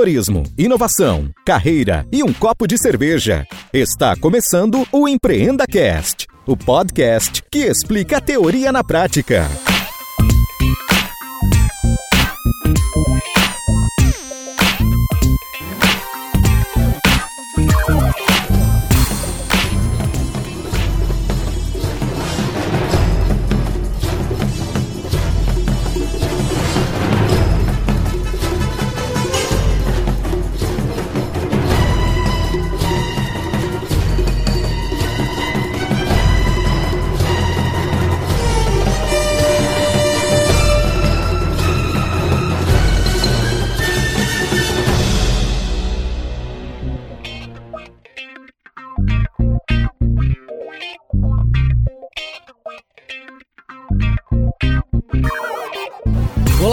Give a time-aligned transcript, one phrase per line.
[0.00, 3.46] empreendedorismo, inovação, carreira e um copo de cerveja.
[3.72, 9.48] Está começando o Empreenda Cast, o podcast que explica a teoria na prática.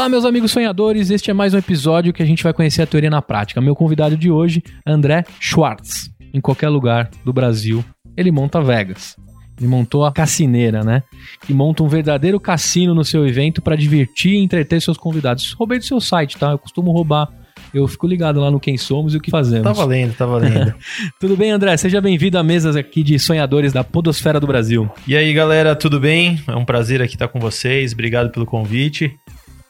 [0.08, 1.10] Olá, meus amigos sonhadores.
[1.10, 3.60] Este é mais um episódio que a gente vai conhecer a teoria na prática.
[3.60, 6.10] Meu convidado de hoje, André Schwartz.
[6.34, 7.84] Em qualquer lugar do Brasil,
[8.16, 9.18] ele monta Vegas.
[9.60, 11.04] Ele montou a Cassineira, né?
[11.50, 15.52] E monta um verdadeiro cassino no seu evento para divertir e entreter seus convidados.
[15.52, 16.52] Roubei do seu site, tá?
[16.52, 17.28] Eu costumo roubar.
[17.74, 19.64] Eu fico ligado lá no Quem Somos e o que fazemos.
[19.64, 20.74] Tá valendo, tá valendo.
[21.20, 21.76] tudo bem, André?
[21.76, 24.90] Seja bem-vindo à mesa aqui de sonhadores da Podosfera do Brasil.
[25.06, 26.42] E aí, galera, tudo bem?
[26.48, 27.92] É um prazer aqui estar com vocês.
[27.92, 29.14] Obrigado pelo convite.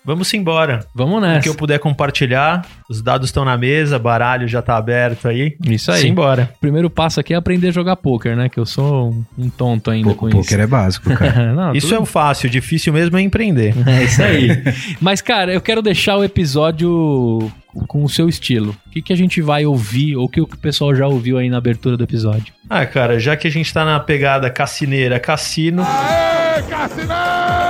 [0.08, 0.86] Vamos embora.
[0.96, 1.40] Vamos nessa.
[1.40, 5.58] O que eu puder compartilhar, os dados estão na mesa, baralho já tá aberto aí.
[5.68, 6.00] Isso aí.
[6.00, 6.50] Simbora.
[6.56, 8.48] O primeiro passo aqui é aprender a jogar poker, né?
[8.48, 10.38] Que eu sou um tonto ainda com isso.
[10.38, 11.52] Poker é básico, cara.
[11.54, 11.98] Não, isso tudo...
[11.98, 13.74] é o fácil, difícil mesmo é empreender.
[13.86, 14.50] É isso aí.
[15.02, 17.52] Mas, cara, eu quero deixar o episódio
[17.88, 18.76] com o seu estilo.
[18.86, 21.50] O que, que a gente vai ouvir, ou o que o pessoal já ouviu aí
[21.50, 22.54] na abertura do episódio?
[22.70, 25.84] Ah, cara, já que a gente tá na pegada cassineira, cassino.
[25.84, 27.67] Aê, cassino!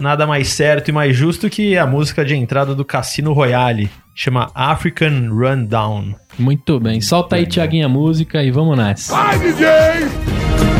[0.00, 3.90] Nada mais certo e mais justo que a música de entrada do Cassino Royale.
[4.14, 6.14] Chama African Rundown.
[6.38, 7.00] Muito bem.
[7.00, 9.12] Solta aí, Tiaguinho, a música e vamos nessa.
[9.12, 10.73] Vai, DJ!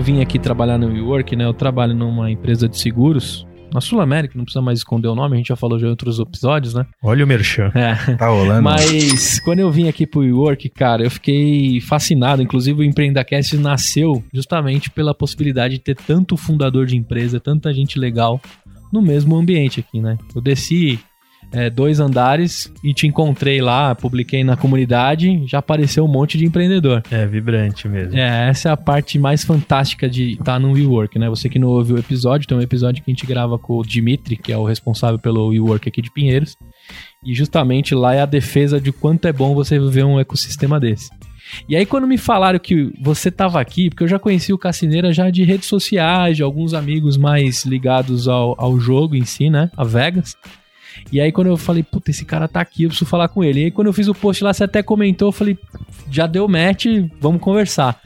[0.00, 1.44] Eu vim aqui trabalhar no WeWork, né?
[1.44, 3.46] Eu trabalho numa empresa de seguros.
[3.70, 5.90] Na Sul América, não precisa mais esconder o nome, a gente já falou já em
[5.90, 6.86] outros episódios, né?
[7.02, 7.70] Olha o merchan.
[7.74, 7.94] É.
[8.16, 8.62] Tá rolando.
[8.62, 12.40] Mas quando eu vim aqui pro WeWork, cara, eu fiquei fascinado.
[12.40, 17.98] Inclusive o EmpreendaCast nasceu justamente pela possibilidade de ter tanto fundador de empresa, tanta gente
[17.98, 18.40] legal
[18.90, 20.16] no mesmo ambiente aqui, né?
[20.34, 20.98] Eu desci
[21.52, 26.44] é, dois andares e te encontrei lá, publiquei na comunidade, já apareceu um monte de
[26.44, 27.02] empreendedor.
[27.10, 28.16] É, vibrante mesmo.
[28.16, 31.28] É, essa é a parte mais fantástica de estar tá no WeWork, né?
[31.28, 33.82] Você que não ouviu o episódio, tem um episódio que a gente grava com o
[33.82, 36.56] Dimitri, que é o responsável pelo WeWork aqui de Pinheiros.
[37.24, 41.10] E justamente lá é a defesa de quanto é bom você viver um ecossistema desse.
[41.68, 45.12] E aí, quando me falaram que você estava aqui, porque eu já conheci o Cassineira
[45.12, 49.70] já de redes sociais, de alguns amigos mais ligados ao, ao jogo em si, né?
[49.76, 50.36] A Vegas.
[51.12, 53.60] E aí, quando eu falei, puta, esse cara tá aqui, eu preciso falar com ele.
[53.60, 55.58] E aí, quando eu fiz o post lá, você até comentou, eu falei,
[56.10, 56.86] já deu match,
[57.20, 58.00] vamos conversar.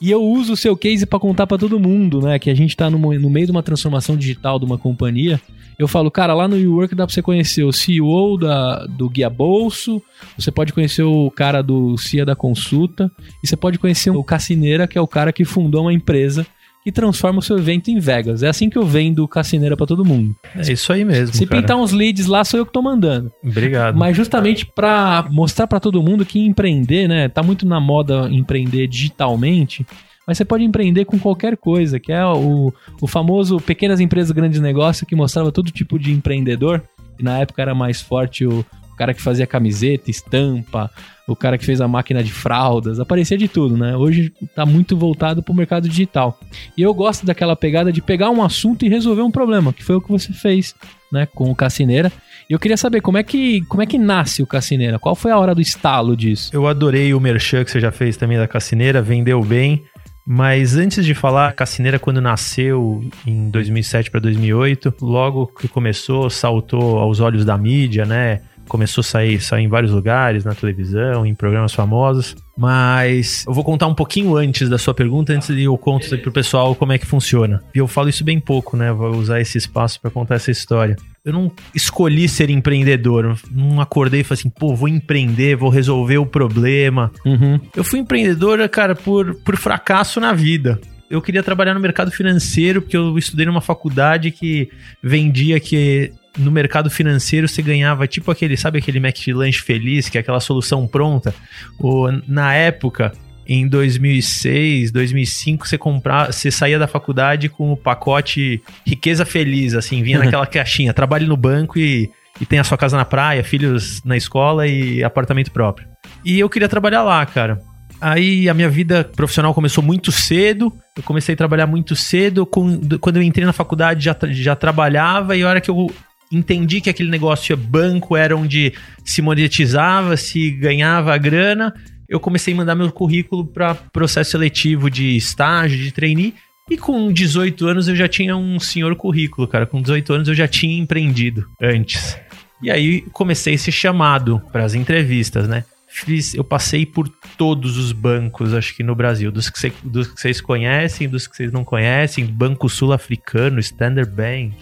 [0.00, 2.38] E eu uso o seu case para contar para todo mundo, né?
[2.38, 5.38] Que a gente tá no, no, meio de uma transformação digital de uma companhia.
[5.78, 9.28] Eu falo, cara, lá no WeWork dá pra você conhecer o CEO da, do Guia
[9.28, 10.02] Bolso,
[10.36, 13.10] você pode conhecer o cara do CIA da Consulta,
[13.42, 16.46] e você pode conhecer o Cassineira, que é o cara que fundou uma empresa
[16.82, 18.42] que transforma o seu evento em Vegas.
[18.42, 20.34] É assim que eu vendo cassineira para todo mundo.
[20.56, 21.34] É isso aí mesmo.
[21.34, 21.60] Se cara.
[21.60, 23.30] pintar uns leads lá, sou eu que tô mandando.
[23.44, 23.96] Obrigado.
[23.96, 27.28] Mas justamente para mostrar para todo mundo que empreender, né?
[27.28, 29.86] Tá muito na moda empreender digitalmente.
[30.26, 34.60] Mas você pode empreender com qualquer coisa, que é o, o famoso pequenas empresas, grandes
[34.60, 36.82] negócios, que mostrava todo tipo de empreendedor.
[37.18, 38.64] E na época era mais forte o,
[39.00, 40.90] cara que fazia camiseta, estampa,
[41.26, 43.96] o cara que fez a máquina de fraldas, aparecia de tudo, né?
[43.96, 46.38] Hoje tá muito voltado pro mercado digital.
[46.76, 49.96] E eu gosto daquela pegada de pegar um assunto e resolver um problema, que foi
[49.96, 50.74] o que você fez,
[51.10, 52.12] né, com o Cassineira.
[52.46, 54.98] E eu queria saber como é que como é que nasce o Cassineira?
[54.98, 56.50] Qual foi a hora do estalo disso?
[56.52, 59.82] Eu adorei o merchan que você já fez também da Cassineira, vendeu bem.
[60.26, 66.28] Mas antes de falar, a Cassineira, quando nasceu em 2007 para 2008, logo que começou,
[66.28, 68.42] saltou aos olhos da mídia, né?
[68.70, 72.36] Começou a sair, sair em vários lugares, na televisão, em programas famosos.
[72.56, 76.30] Mas eu vou contar um pouquinho antes da sua pergunta, antes de eu conto pro
[76.30, 77.62] pessoal como é que funciona.
[77.74, 78.92] E eu falo isso bem pouco, né?
[78.92, 80.96] Vou usar esse espaço para contar essa história.
[81.24, 86.18] Eu não escolhi ser empreendedor, não acordei e falei assim, pô, vou empreender, vou resolver
[86.18, 87.10] o problema.
[87.26, 87.60] Uhum.
[87.74, 90.80] Eu fui empreendedor, cara, por, por fracasso na vida
[91.10, 94.70] eu queria trabalhar no mercado financeiro, porque eu estudei numa faculdade que
[95.02, 100.20] vendia que no mercado financeiro você ganhava tipo aquele, sabe aquele McLanche feliz, que é
[100.20, 101.34] aquela solução pronta?
[101.78, 103.12] O, na época,
[103.46, 110.02] em 2006, 2005, você comprava, você saía da faculdade com o pacote riqueza feliz, assim,
[110.02, 112.08] vinha naquela caixinha, trabalhe no banco e,
[112.40, 115.88] e tem a sua casa na praia, filhos na escola e apartamento próprio.
[116.24, 117.58] E eu queria trabalhar lá, cara.
[118.00, 120.72] Aí a minha vida profissional começou muito cedo.
[120.96, 122.46] Eu comecei a trabalhar muito cedo.
[122.46, 125.36] quando eu entrei na faculdade já, já trabalhava.
[125.36, 125.90] E a hora que eu
[126.30, 128.72] entendi que aquele negócio banco era onde
[129.04, 131.74] se monetizava, se ganhava a grana,
[132.08, 136.34] eu comecei a mandar meu currículo para processo seletivo de estágio, de trainee.
[136.68, 139.66] E com 18 anos eu já tinha um senhor currículo, cara.
[139.66, 142.16] Com 18 anos eu já tinha empreendido antes.
[142.62, 145.64] E aí comecei esse chamado para as entrevistas, né?
[145.90, 150.06] fiz, eu passei por todos os bancos, acho que no Brasil, dos que, cê, dos
[150.06, 154.54] que vocês conhecem, dos que vocês não conhecem, Banco Sul-Africano, Standard Bank.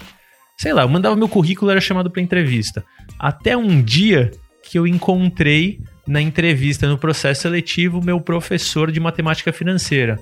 [0.59, 2.83] Sei lá, eu mandava meu currículo, era chamado para entrevista.
[3.17, 4.29] Até um dia
[4.61, 10.19] que eu encontrei na entrevista, no processo seletivo, meu professor de matemática financeira.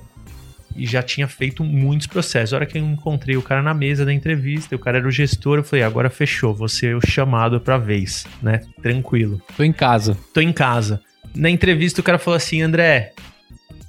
[0.76, 2.52] E já tinha feito muitos processos.
[2.52, 5.10] A hora que eu encontrei o cara na mesa da entrevista, o cara era o
[5.10, 8.60] gestor, eu falei, agora fechou, você é o chamado pra vez, né?
[8.80, 9.42] Tranquilo.
[9.56, 10.16] Tô em casa.
[10.32, 11.02] Tô em casa.
[11.34, 13.12] Na entrevista o cara falou assim, André,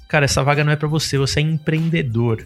[0.08, 2.44] cara, essa vaga não é para você, você é empreendedor.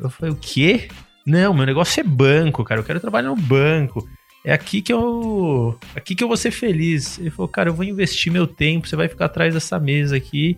[0.00, 0.86] Eu falei, o quê?
[1.26, 4.08] Não, meu negócio é banco, cara, eu quero trabalhar no banco.
[4.44, 7.18] É aqui que eu, aqui que eu vou ser feliz.
[7.18, 10.56] Ele falou, cara, eu vou investir meu tempo, você vai ficar atrás dessa mesa aqui.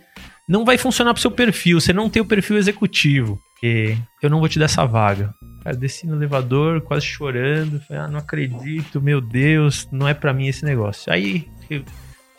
[0.49, 3.41] Não vai funcionar pro seu perfil, você não tem o perfil executivo.
[3.62, 5.35] E eu não vou te dar essa vaga.
[5.62, 7.81] Cara, desci no elevador, quase chorando.
[7.81, 11.12] Falei, ah, não acredito, meu Deus, não é para mim esse negócio.
[11.12, 11.49] Aí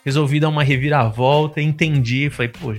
[0.04, 2.74] resolvi dar uma reviravolta, entendi, falei, pô,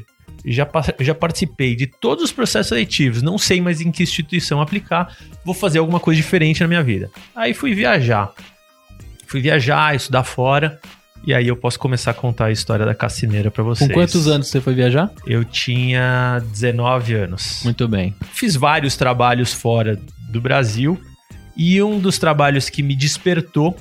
[0.44, 0.68] já,
[1.00, 5.54] já participei de todos os processos seletivos, não sei mais em que instituição aplicar, vou
[5.54, 7.10] fazer alguma coisa diferente na minha vida.
[7.34, 8.32] Aí fui viajar.
[9.26, 10.80] Fui viajar, estudar fora,
[11.24, 13.88] e aí eu posso começar a contar a história da cassineira para vocês.
[13.88, 15.10] Com quantos anos você foi viajar?
[15.26, 17.60] Eu tinha 19 anos.
[17.64, 18.14] Muito bem.
[18.32, 19.98] Fiz vários trabalhos fora
[20.30, 21.00] do Brasil,
[21.56, 23.76] e um dos trabalhos que me despertou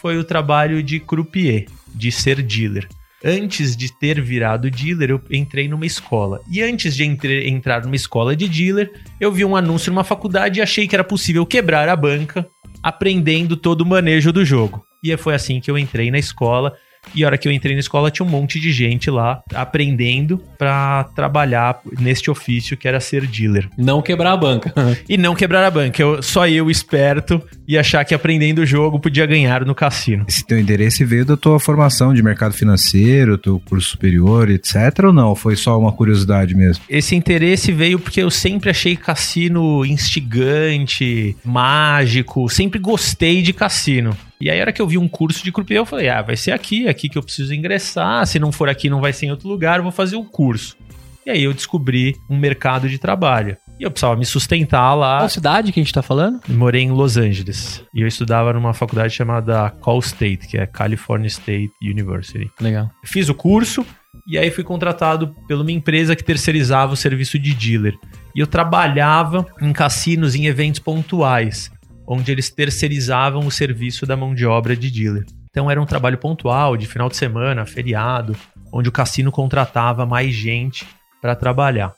[0.00, 2.88] foi o trabalho de croupier de ser dealer.
[3.24, 6.40] Antes de ter virado dealer, eu entrei numa escola.
[6.50, 10.58] E antes de entre, entrar numa escola de dealer, eu vi um anúncio numa faculdade
[10.58, 12.46] e achei que era possível quebrar a banca
[12.82, 14.84] aprendendo todo o manejo do jogo.
[15.02, 16.74] E foi assim que eu entrei na escola
[17.14, 20.42] e a hora que eu entrei na escola tinha um monte de gente lá aprendendo
[20.58, 23.68] para trabalhar neste ofício que era ser dealer.
[23.76, 24.72] Não quebrar a banca.
[25.08, 26.00] e não quebrar a banca.
[26.00, 30.24] Eu, só eu, esperto, e achar que aprendendo o jogo podia ganhar no cassino.
[30.28, 35.04] Esse teu interesse veio da tua formação de mercado financeiro, teu curso superior, etc.
[35.04, 35.34] ou não?
[35.34, 36.84] Foi só uma curiosidade mesmo?
[36.88, 44.16] Esse interesse veio porque eu sempre achei cassino instigante, mágico, sempre gostei de cassino.
[44.40, 46.36] E aí, a hora que eu vi um curso de croupier, eu falei: ah, vai
[46.36, 48.26] ser aqui, aqui que eu preciso ingressar.
[48.26, 50.76] Se não for aqui, não vai ser em outro lugar, eu vou fazer o curso.
[51.24, 53.56] E aí eu descobri um mercado de trabalho.
[53.80, 55.18] E eu precisava me sustentar lá.
[55.18, 56.40] Qual cidade que a gente tá falando?
[56.48, 57.82] Eu morei em Los Angeles.
[57.92, 62.48] E eu estudava numa faculdade chamada Cal State, que é California State University.
[62.60, 62.88] Legal.
[63.04, 63.84] Fiz o curso
[64.26, 67.94] e aí fui contratado pela uma empresa que terceirizava o serviço de dealer.
[68.34, 71.70] E eu trabalhava em cassinos, em eventos pontuais
[72.06, 75.24] onde eles terceirizavam o serviço da mão de obra de dealer.
[75.50, 78.36] Então era um trabalho pontual, de final de semana, feriado,
[78.72, 80.86] onde o cassino contratava mais gente
[81.20, 81.94] para trabalhar.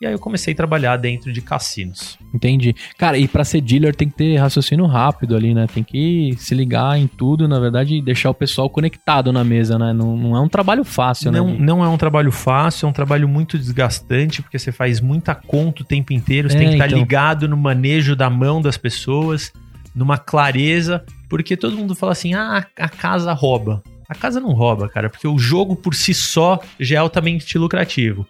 [0.00, 2.18] E aí eu comecei a trabalhar dentro de cassinos.
[2.34, 2.74] Entendi.
[2.98, 5.66] Cara, e para ser dealer tem que ter raciocínio rápido ali, né?
[5.72, 9.78] Tem que se ligar em tudo, na verdade, e deixar o pessoal conectado na mesa,
[9.78, 9.94] né?
[9.94, 11.56] Não, não é um trabalho fácil, não, né?
[11.58, 15.82] Não é um trabalho fácil, é um trabalho muito desgastante, porque você faz muita conta
[15.82, 16.98] o tempo inteiro, você é, tem que estar então.
[16.98, 19.50] ligado no manejo da mão das pessoas,
[19.94, 23.82] numa clareza, porque todo mundo fala assim: ah, a casa rouba.
[24.08, 28.26] A casa não rouba, cara, porque o jogo por si só já é altamente lucrativo.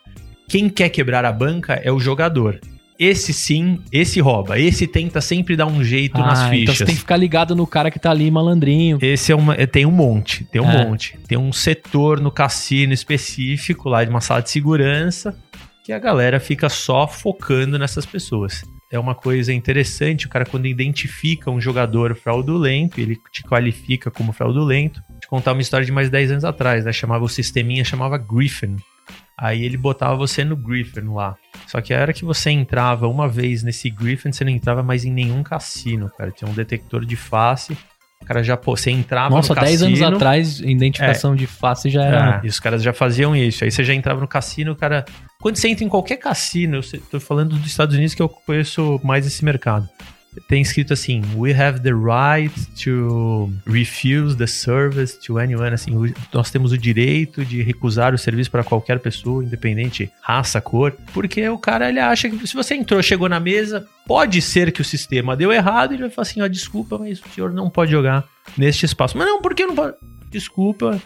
[0.49, 2.61] Quem quer quebrar a banca é o jogador.
[2.99, 4.59] Esse sim, esse rouba.
[4.59, 6.62] Esse tenta sempre dar um jeito ah, nas fichas.
[6.62, 8.99] Então você tem que ficar ligado no cara que tá ali malandrinho.
[9.03, 9.55] Esse é uma.
[9.55, 10.85] É, tem um monte, tem um é.
[10.85, 11.19] monte.
[11.29, 15.37] Tem um setor no cassino específico, lá de uma sala de segurança,
[15.85, 18.62] que a galera fica só focando nessas pessoas.
[18.91, 24.33] É uma coisa interessante, o cara quando identifica um jogador fraudulento, ele te qualifica como
[24.33, 25.03] fraudulento.
[25.21, 26.93] Te contar uma história de mais 10 anos atrás, né?
[26.93, 28.76] Chamava o sisteminha, chamava Griffin.
[29.38, 31.37] Aí ele botava você no Griffin lá.
[31.66, 35.05] Só que a hora que você entrava uma vez nesse Griffin, você não entrava mais
[35.05, 36.31] em nenhum cassino, cara.
[36.31, 37.76] Tinha um detector de face.
[38.23, 40.07] O cara já, pô, você entrava Nossa, no 10 cassino.
[40.07, 42.40] anos atrás, identificação de face já era.
[42.43, 43.62] É, e os caras já faziam isso.
[43.62, 45.05] Aí você já entrava no cassino, o cara.
[45.38, 48.99] Quando você entra em qualquer cassino, eu tô falando dos Estados Unidos que eu conheço
[49.05, 49.87] mais esse mercado.
[50.49, 55.75] Tem escrito assim: We have the right to refuse the service to anyone.
[55.75, 55.93] Assim,
[56.33, 60.93] nós temos o direito de recusar o serviço para qualquer pessoa, independente raça, cor.
[61.12, 64.81] Porque o cara ele acha que se você entrou, chegou na mesa, pode ser que
[64.81, 67.69] o sistema deu errado e ele vai falar assim: ó, desculpa, mas o senhor não
[67.71, 68.25] pode jogar
[68.57, 69.16] neste espaço.
[69.16, 69.95] Mas não, por que não pode?
[70.31, 71.00] Desculpa,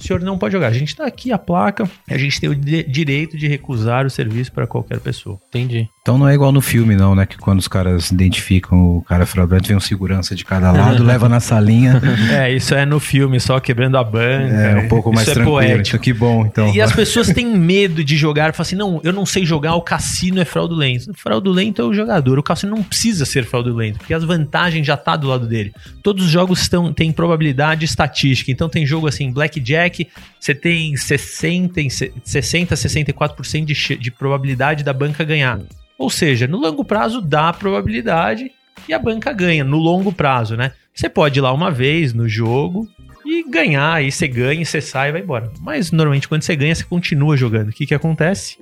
[0.00, 0.68] o senhor não pode jogar.
[0.68, 4.10] A gente tá aqui, a placa, a gente tem o di- direito de recusar o
[4.10, 5.38] serviço para qualquer pessoa.
[5.48, 5.88] Entendi.
[6.02, 7.24] Então não é igual no filme, não, né?
[7.24, 11.28] Que quando os caras identificam o cara fraudulento, vem um segurança de cada lado, leva
[11.28, 12.02] na salinha.
[12.32, 14.52] É, isso é no filme, só quebrando a banca.
[14.52, 15.60] É um pouco mais isso tranquilo.
[15.60, 16.02] É poético.
[16.02, 16.74] que bom, então.
[16.74, 19.82] E as pessoas têm medo de jogar, falam assim: não, eu não sei jogar, o
[19.82, 21.12] cassino é fraudulento.
[21.14, 25.14] Fraudulento é o jogador, o cassino não precisa ser fraudulento, porque as vantagens já tá
[25.14, 25.72] do lado dele.
[26.02, 30.08] Todos os jogos estão, têm probabilidade estatística, então tem jogo assim, Blackjack,
[30.40, 35.60] você tem 60, em se- 60 64% de, de probabilidade da banca ganhar.
[36.02, 38.50] Ou seja, no longo prazo dá probabilidade
[38.88, 40.72] e a banca ganha, no longo prazo, né?
[40.92, 42.88] Você pode ir lá uma vez no jogo,
[43.24, 45.52] e ganhar, aí você ganha, você sai e vai embora.
[45.60, 47.68] Mas normalmente quando você ganha, você continua jogando.
[47.68, 48.58] O que que acontece?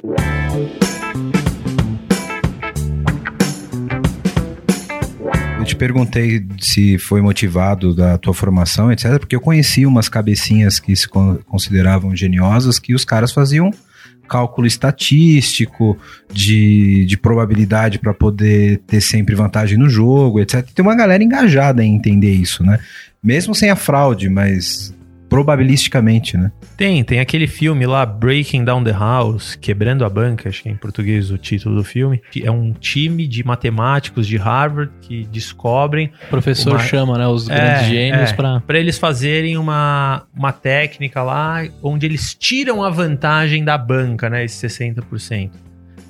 [5.59, 10.79] Eu te perguntei se foi motivado da tua formação, etc., porque eu conheci umas cabecinhas
[10.79, 13.71] que se con- consideravam geniosas que os caras faziam
[14.31, 15.99] cálculo estatístico
[16.33, 20.65] de, de probabilidade para poder ter sempre vantagem no jogo, etc.
[20.73, 22.79] Tem uma galera engajada em entender isso, né?
[23.21, 24.95] Mesmo sem a fraude, mas
[25.31, 26.53] probabilisticamente, né?
[26.77, 30.73] Tem, tem aquele filme lá, Breaking Down the House, Quebrando a Banca, acho que é
[30.73, 32.21] em português o título do filme.
[32.31, 37.27] que É um time de matemáticos de Harvard que descobrem O professor Uma- chama, né,
[37.27, 38.61] os grandes gênios é, pra...
[38.61, 44.45] para eles fazerem uma, uma técnica lá onde eles tiram a vantagem da banca, né?
[44.45, 45.51] Esse 60%.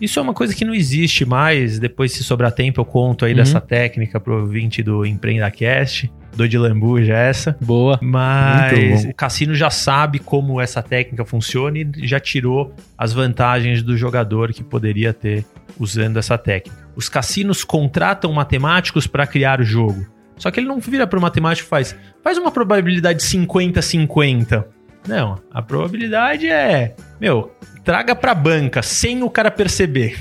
[0.00, 1.78] Isso é uma coisa que não existe mais.
[1.78, 3.36] Depois, se sobrar tempo, eu conto aí Uhum.
[3.36, 6.10] dessa técnica pro ouvinte do EmpreendaCast.
[6.34, 7.56] Do de lambuja essa.
[7.60, 7.98] Boa.
[8.00, 13.96] Mas o cassino já sabe como essa técnica funciona e já tirou as vantagens do
[13.96, 15.44] jogador que poderia ter
[15.78, 16.88] usando essa técnica.
[16.94, 20.06] Os cassinos contratam matemáticos para criar o jogo.
[20.36, 24.64] Só que ele não vira para o matemático e faz, faz uma probabilidade 50-50.
[25.06, 30.18] Não, a probabilidade é, meu, traga pra banca sem o cara perceber.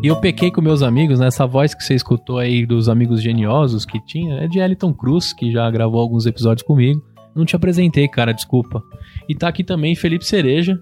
[0.00, 1.26] E eu pequei com meus amigos, né?
[1.26, 5.32] Essa voz que você escutou aí dos amigos geniosos que tinha é de Eliton Cruz,
[5.32, 7.02] que já gravou alguns episódios comigo.
[7.34, 8.80] Não te apresentei, cara, desculpa.
[9.28, 10.78] E tá aqui também Felipe Cereja.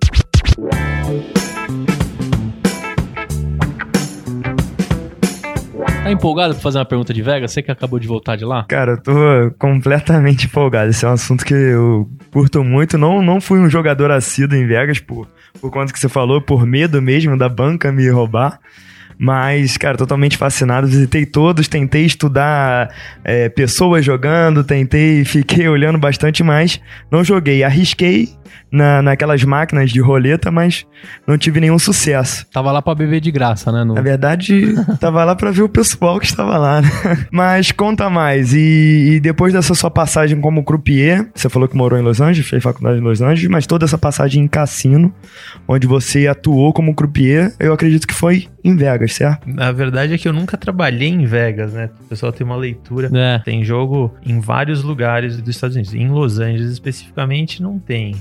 [6.03, 7.53] Tá empolgado pra fazer uma pergunta de Vegas?
[7.53, 8.65] Você que acabou de voltar de lá?
[8.69, 9.13] Cara, eu tô
[9.59, 10.91] completamente empolgado.
[10.91, 12.99] Esse é um assunto que eu curto muito.
[12.99, 15.27] Não, não fui um jogador assíduo em Vegas por,
[15.59, 18.61] por conta que você falou, por medo mesmo da banca me roubar.
[19.19, 20.87] Mas, cara, totalmente fascinado.
[20.87, 22.91] Visitei todos, tentei estudar
[23.25, 26.81] é, pessoas jogando, tentei, fiquei olhando bastante, mas
[27.11, 27.65] não joguei.
[27.65, 28.29] Arrisquei
[28.71, 30.87] na, naquelas máquinas de roleta, mas
[31.27, 32.47] não tive nenhum sucesso.
[32.53, 33.85] Tava lá pra beber de graça, né?
[33.85, 33.95] No...
[33.95, 36.89] Na verdade, tava lá pra ver o pessoal que estava lá, né?
[37.31, 38.53] Mas conta mais.
[38.53, 42.49] E, e depois dessa sua passagem como croupier, você falou que morou em Los Angeles,
[42.49, 45.13] fez faculdade em Los Angeles, mas toda essa passagem em cassino,
[45.67, 49.49] onde você atuou como croupier, eu acredito que foi em Vegas, certo?
[49.49, 51.91] Na verdade é que eu nunca trabalhei em Vegas, né?
[52.01, 53.11] O pessoal tem uma leitura.
[53.15, 53.39] É.
[53.39, 55.95] Tem jogo em vários lugares dos Estados Unidos.
[55.95, 58.17] Em Los Angeles especificamente não tem.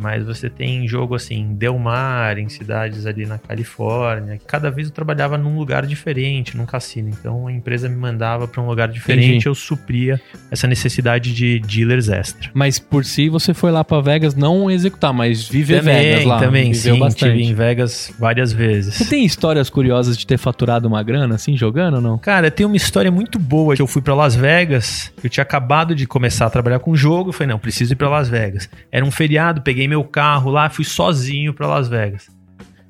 [0.00, 4.40] Mas você tem jogo assim, em Del Mar, em cidades ali na Califórnia.
[4.46, 7.08] Cada vez eu trabalhava num lugar diferente, num cassino.
[7.10, 9.46] Então a empresa me mandava para um lugar diferente, Entendi.
[9.46, 12.50] eu supria essa necessidade de dealers extra.
[12.54, 16.38] Mas por si você foi lá pra Vegas não executar, mas viver também, Vegas lá.
[16.38, 17.32] também, sim, bastante.
[17.32, 18.94] tive em Vegas várias vezes.
[18.94, 22.18] Você tem histórias curiosas de ter faturado uma grana assim jogando ou não?
[22.18, 25.12] Cara, tem uma história muito boa que eu fui pra Las Vegas.
[25.22, 27.30] Eu tinha acabado de começar a trabalhar com jogo.
[27.30, 28.68] Eu falei, não, preciso ir pra Las Vegas.
[28.90, 32.28] Era um feriado, peguei meu carro lá, fui sozinho pra Las Vegas.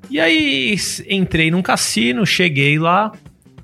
[0.09, 0.75] E aí
[1.09, 3.11] entrei num cassino, cheguei lá,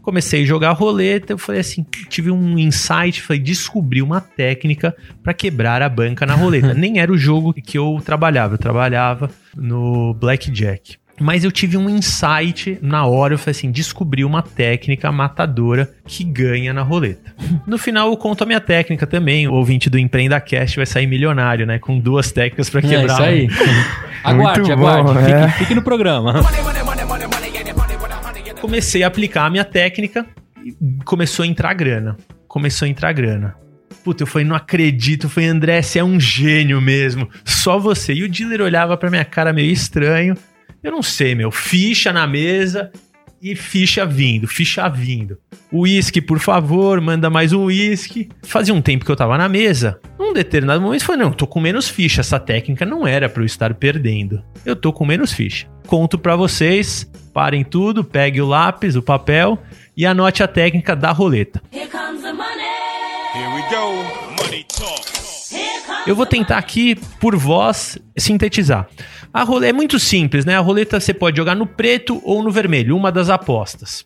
[0.01, 1.33] comecei a jogar roleta.
[1.33, 6.33] Eu falei assim, tive um insight, falei, descobri uma técnica pra quebrar a banca na
[6.33, 6.73] roleta.
[6.75, 10.97] Nem era o jogo que eu trabalhava, eu trabalhava no Blackjack.
[11.19, 16.23] Mas eu tive um insight na hora, eu falei assim, descobri uma técnica matadora que
[16.23, 17.33] ganha na roleta.
[17.65, 21.07] No final eu conto a minha técnica também, o ouvinte do Empreenda Cast vai sair
[21.07, 23.13] milionário, né, com duas técnicas para É quebrar.
[23.13, 23.47] isso aí.
[24.23, 25.13] aguarde, Muito aguarde.
[25.13, 25.49] bom, fique, é.
[25.49, 26.35] fique no programa.
[28.61, 30.25] Comecei a aplicar a minha técnica
[30.63, 30.73] e
[31.05, 32.17] começou a entrar grana.
[32.47, 33.55] Começou a entrar grana.
[34.03, 35.25] Puta, eu falei, não acredito.
[35.25, 37.29] Eu falei, André, você é um gênio mesmo.
[37.45, 38.13] Só você.
[38.13, 40.35] E o dealer olhava pra minha cara meio estranho.
[40.83, 41.51] Eu não sei, meu.
[41.51, 42.91] Ficha na mesa
[43.41, 45.37] e ficha vindo, ficha vindo.
[45.71, 48.29] Uísque, por favor, manda mais um uísque.
[48.43, 49.99] Fazia um tempo que eu tava na mesa.
[50.17, 52.21] Num determinado momento, eu falei, não, tô com menos ficha.
[52.21, 54.41] Essa técnica não era pra eu estar perdendo.
[54.65, 55.67] Eu tô com menos ficha.
[55.85, 59.57] Conto pra vocês, parem tudo, pegue o lápis, o papel
[59.95, 61.61] e anote a técnica da roleta.
[61.71, 62.67] Here comes the money.
[63.35, 64.43] Here we go.
[64.43, 65.16] Money talk.
[66.07, 68.87] Eu vou tentar aqui, por voz, sintetizar.
[69.33, 70.55] A roleta é muito simples, né?
[70.55, 74.05] A roleta você pode jogar no preto ou no vermelho, uma das apostas.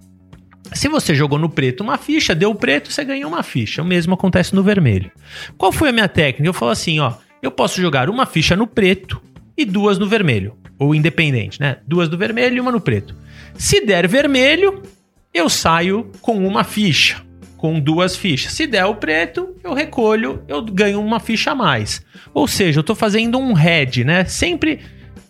[0.73, 3.83] Se você jogou no preto uma ficha, deu preto, você ganhou uma ficha.
[3.83, 5.11] O mesmo acontece no vermelho.
[5.59, 6.49] Qual foi a minha técnica?
[6.49, 9.21] Eu falo assim, ó, eu posso jogar uma ficha no preto
[9.55, 11.77] e duas no vermelho, ou independente, né?
[11.87, 13.15] Duas do vermelho e uma no preto.
[13.53, 14.81] Se der vermelho,
[15.31, 17.21] eu saio com uma ficha,
[17.61, 18.53] com duas fichas.
[18.53, 22.03] Se der o preto, eu recolho, eu ganho uma ficha a mais.
[22.33, 24.25] Ou seja, eu tô fazendo um head, né?
[24.25, 24.79] Sempre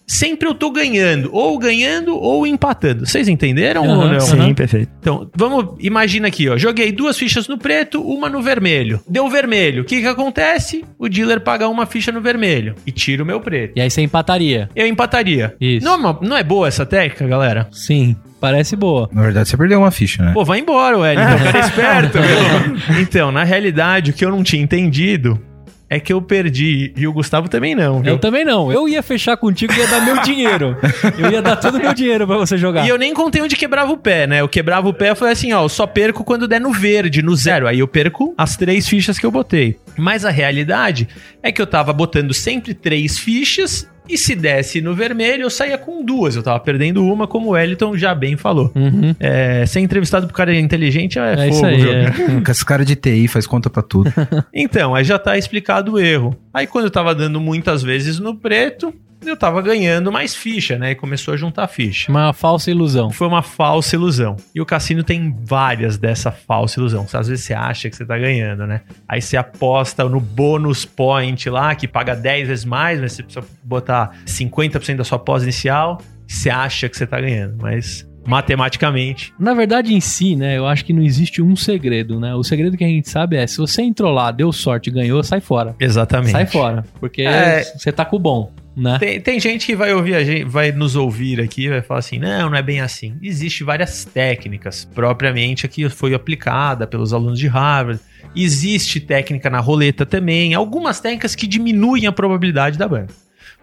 [0.07, 3.05] sempre eu tô ganhando, ou ganhando ou empatando.
[3.05, 4.19] Vocês entenderam ou Aham, não?
[4.19, 4.91] Sim, perfeito.
[4.99, 6.57] Então, vamos, imagina aqui, ó.
[6.57, 9.01] Joguei duas fichas no preto, uma no vermelho.
[9.07, 9.83] Deu vermelho.
[9.83, 10.85] O que que acontece?
[10.97, 13.73] O dealer paga uma ficha no vermelho e tira o meu preto.
[13.75, 14.69] E aí você empataria.
[14.73, 15.55] Eu empataria.
[15.59, 15.85] Isso.
[15.85, 17.67] Não, é não é boa essa técnica, galera?
[17.71, 19.07] Sim, parece boa.
[19.13, 20.33] Na verdade, você perdeu uma ficha, né?
[20.33, 21.37] Pô, vai embora, Wellington.
[21.51, 22.99] Cara esperto, meu.
[22.99, 25.39] Então, na realidade, o que eu não tinha entendido
[25.87, 26.93] é que eu perdi.
[26.95, 28.13] E o Gustavo também não, viu?
[28.13, 28.71] Eu também não.
[28.71, 30.77] Eu ia fechar contigo e ia dar meu dinheiro.
[31.17, 32.85] Eu ia dar todo o meu dinheiro pra você jogar.
[32.85, 34.39] E eu nem contei onde quebrava o pé, né?
[34.39, 37.21] Eu quebrava o pé, eu falei assim, ó, eu só perco quando der no verde,
[37.21, 37.67] no zero.
[37.67, 39.77] Aí eu perco as três fichas que eu botei.
[39.97, 41.09] Mas a realidade
[41.43, 45.77] é que eu tava botando sempre três fichas e se desse no vermelho, eu saía
[45.77, 46.35] com duas.
[46.35, 48.71] Eu tava perdendo uma, como o Wellington já bem falou.
[48.75, 49.15] Uhum.
[49.19, 51.77] É, ser entrevistado por cara inteligente é, É fogo, isso aí.
[51.81, 51.91] viu?
[51.91, 52.41] é.
[52.51, 54.11] Esse cara de TI faz conta pra tudo.
[54.53, 56.35] Então, aí já tá explicado o erro.
[56.53, 58.93] Aí quando eu tava dando muitas vezes no preto,
[59.25, 60.91] eu tava ganhando mais ficha, né?
[60.91, 62.11] E começou a juntar ficha.
[62.11, 63.09] Uma falsa ilusão.
[63.11, 64.35] Foi uma falsa ilusão.
[64.53, 67.05] E o cassino tem várias dessa falsa ilusão.
[67.13, 68.81] Às vezes você acha que você tá ganhando, né?
[69.07, 73.45] Aí você aposta no bônus point lá, que paga 10 vezes mais, mas você precisa
[73.63, 75.99] botar 50% da sua pós inicial.
[76.27, 79.33] Você acha que você tá ganhando, mas matematicamente.
[79.39, 82.35] Na verdade, em si, né, eu acho que não existe um segredo, né?
[82.35, 85.41] O segredo que a gente sabe é, se você entrou lá, deu sorte, ganhou, sai
[85.41, 85.75] fora.
[85.79, 86.31] Exatamente.
[86.31, 86.83] Sai fora.
[86.99, 87.63] Porque É.
[87.63, 88.97] você tá com o bom, né?
[88.99, 92.19] Tem, tem gente que vai ouvir a gente, vai nos ouvir aqui, vai falar assim:
[92.19, 93.17] não, não é bem assim.
[93.21, 97.99] Existem várias técnicas, propriamente aqui foi aplicada pelos alunos de Harvard.
[98.35, 103.13] Existe técnica na roleta também, algumas técnicas que diminuem a probabilidade da banca.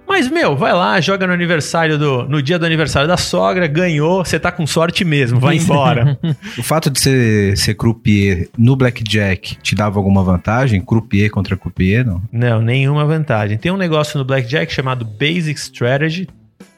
[0.09, 2.25] Mas, meu, vai lá, joga no aniversário do.
[2.29, 6.19] No dia do aniversário da sogra, ganhou, você tá com sorte mesmo, vai embora.
[6.57, 10.81] O fato de ser, ser croupier no blackjack te dava alguma vantagem?
[10.81, 12.23] Croupier contra croupier, não?
[12.33, 13.59] Não, nenhuma vantagem.
[13.59, 16.27] Tem um negócio no Blackjack chamado Basic Strategy.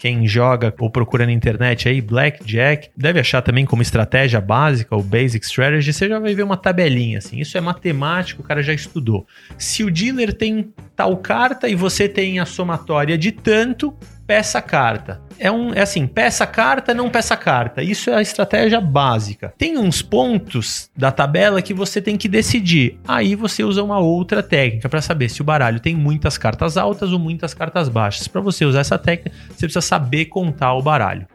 [0.00, 5.02] Quem joga ou procura na internet aí, Blackjack, deve achar também como estratégia básica, o
[5.02, 7.38] Basic Strategy, você já vai ver uma tabelinha assim.
[7.38, 9.26] Isso é matemático, o cara já estudou.
[9.58, 13.94] Se o dealer tem tal carta e você tem a somatória de tanto,
[14.26, 15.20] peça carta.
[15.40, 17.83] É um é assim, peça carta, não peça carta.
[17.83, 19.55] Isso é a estratégia básica.
[19.57, 23.00] Tem uns pontos da tabela que você tem que decidir.
[23.09, 27.11] Aí você usa uma outra técnica para saber se o baralho tem muitas cartas altas
[27.11, 28.29] ou muitas cartas baixas.
[28.29, 31.26] Para você usar essa técnica, você precisa saber contar o baralho.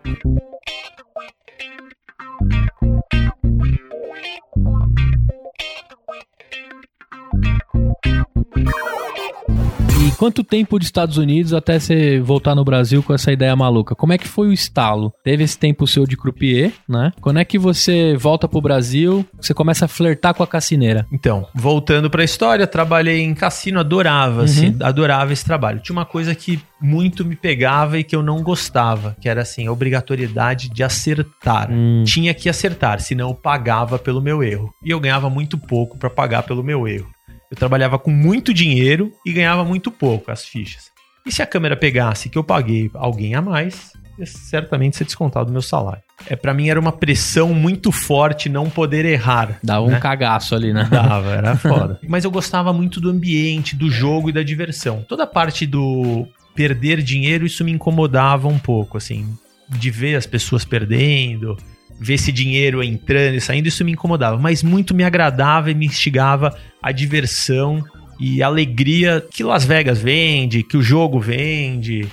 [10.06, 13.96] E quanto tempo dos Estados Unidos até você voltar no Brasil com essa ideia maluca?
[13.96, 15.12] Como é que foi o estalo?
[15.24, 17.12] Teve esse tempo seu de croupier, né?
[17.20, 21.08] Quando é que você volta pro Brasil, você começa a flertar com a cassineira?
[21.12, 25.80] Então, voltando para a história, trabalhei em cassino, adorava, assim, adorava esse trabalho.
[25.80, 29.66] Tinha uma coisa que muito me pegava e que eu não gostava, que era assim,
[29.66, 31.72] a obrigatoriedade de acertar.
[31.72, 32.04] Hum.
[32.06, 34.72] Tinha que acertar, senão eu pagava pelo meu erro.
[34.84, 37.15] E eu ganhava muito pouco para pagar pelo meu erro.
[37.50, 40.92] Eu trabalhava com muito dinheiro e ganhava muito pouco as fichas.
[41.26, 45.48] E se a câmera pegasse que eu paguei alguém a mais, ia certamente ser descontado
[45.48, 46.04] do meu salário.
[46.28, 49.60] É, para mim era uma pressão muito forte não poder errar.
[49.64, 50.00] Um né?
[50.00, 50.88] cagaço ali, né?
[50.90, 52.00] Dava, era foda.
[52.08, 55.04] Mas eu gostava muito do ambiente, do jogo e da diversão.
[55.08, 59.28] Toda a parte do perder dinheiro, isso me incomodava um pouco, assim.
[59.68, 61.58] de ver as pessoas perdendo,
[62.00, 64.38] ver esse dinheiro entrando e saindo, isso me incomodava.
[64.38, 67.84] Mas muito me agradava e me instigava a diversão
[68.20, 72.08] e a alegria que Las Vegas vende, que o jogo vende.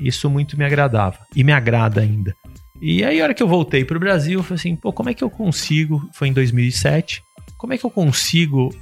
[0.00, 1.18] Isso muito me agradava.
[1.34, 2.34] E me agrada ainda.
[2.80, 5.14] E aí, a hora que eu voltei pro Brasil, eu falei assim, pô, como é
[5.14, 6.08] que eu consigo?
[6.14, 7.22] Foi em 2007.
[7.56, 8.72] Como é que eu consigo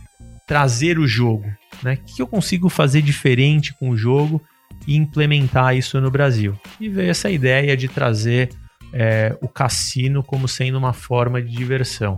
[0.46, 1.46] trazer o jogo?
[1.82, 1.94] Né?
[1.94, 4.42] O que eu consigo fazer diferente com o jogo
[4.86, 6.54] e implementar isso no Brasil?
[6.78, 8.50] E veio essa ideia de trazer
[8.98, 12.16] é, o cassino como sendo uma forma de diversão.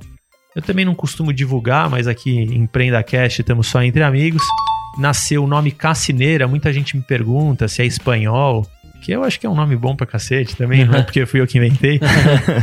[0.55, 4.43] Eu também não costumo divulgar, mas aqui em Prenda Cast estamos só entre amigos.
[4.97, 8.67] Nasceu o nome Cassineira, muita gente me pergunta se é espanhol,
[9.03, 11.41] que eu acho que é um nome bom pra cacete também, não é porque fui
[11.41, 12.01] eu que inventei,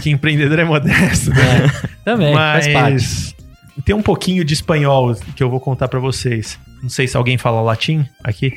[0.01, 1.71] que empreendedor é modesto, né?
[2.03, 2.93] Também, faz parte.
[2.93, 3.35] Mas
[3.83, 6.57] tem um pouquinho de espanhol que eu vou contar pra vocês.
[6.81, 8.53] Não sei se alguém fala latim aqui.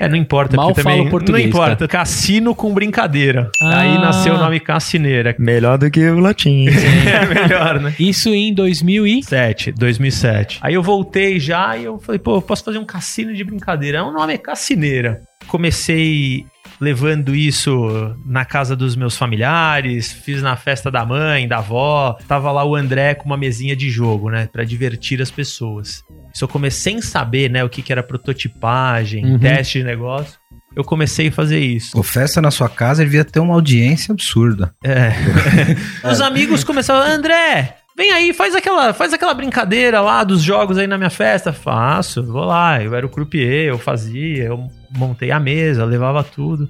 [0.00, 1.86] É, não importa, Mal porque falo também português, não importa.
[1.86, 3.50] Cassino com brincadeira.
[3.60, 3.80] Ah.
[3.80, 5.36] Aí nasceu o nome Cassineira.
[5.38, 6.66] Melhor do que o latim.
[6.72, 7.94] é melhor, né?
[7.98, 9.10] Isso em 2000 e...
[9.20, 10.58] 2007, 2007.
[10.62, 14.02] Aí eu voltei já e eu falei, pô, eu posso fazer um cassino de brincadeira.
[14.02, 15.20] O nome é Cassineira.
[15.46, 16.46] Comecei
[16.80, 22.16] levando isso na casa dos meus familiares, fiz na festa da mãe, da avó.
[22.26, 26.02] Tava lá o André com uma mesinha de jogo, né, Pra divertir as pessoas.
[26.34, 29.38] Isso eu comecei sem saber, né, o que que era prototipagem, Uhum.
[29.38, 30.38] teste de negócio.
[30.74, 31.98] Eu comecei a fazer isso.
[31.98, 34.72] O festa na sua casa devia ter uma audiência absurda.
[34.84, 35.12] É.
[36.08, 40.86] Os amigos começaram, André, vem aí, faz aquela, faz aquela brincadeira lá dos jogos aí
[40.86, 41.52] na minha festa.
[41.52, 42.80] Faço, vou lá.
[42.82, 46.68] Eu era o croupier, eu fazia, eu montei a mesa, levava tudo.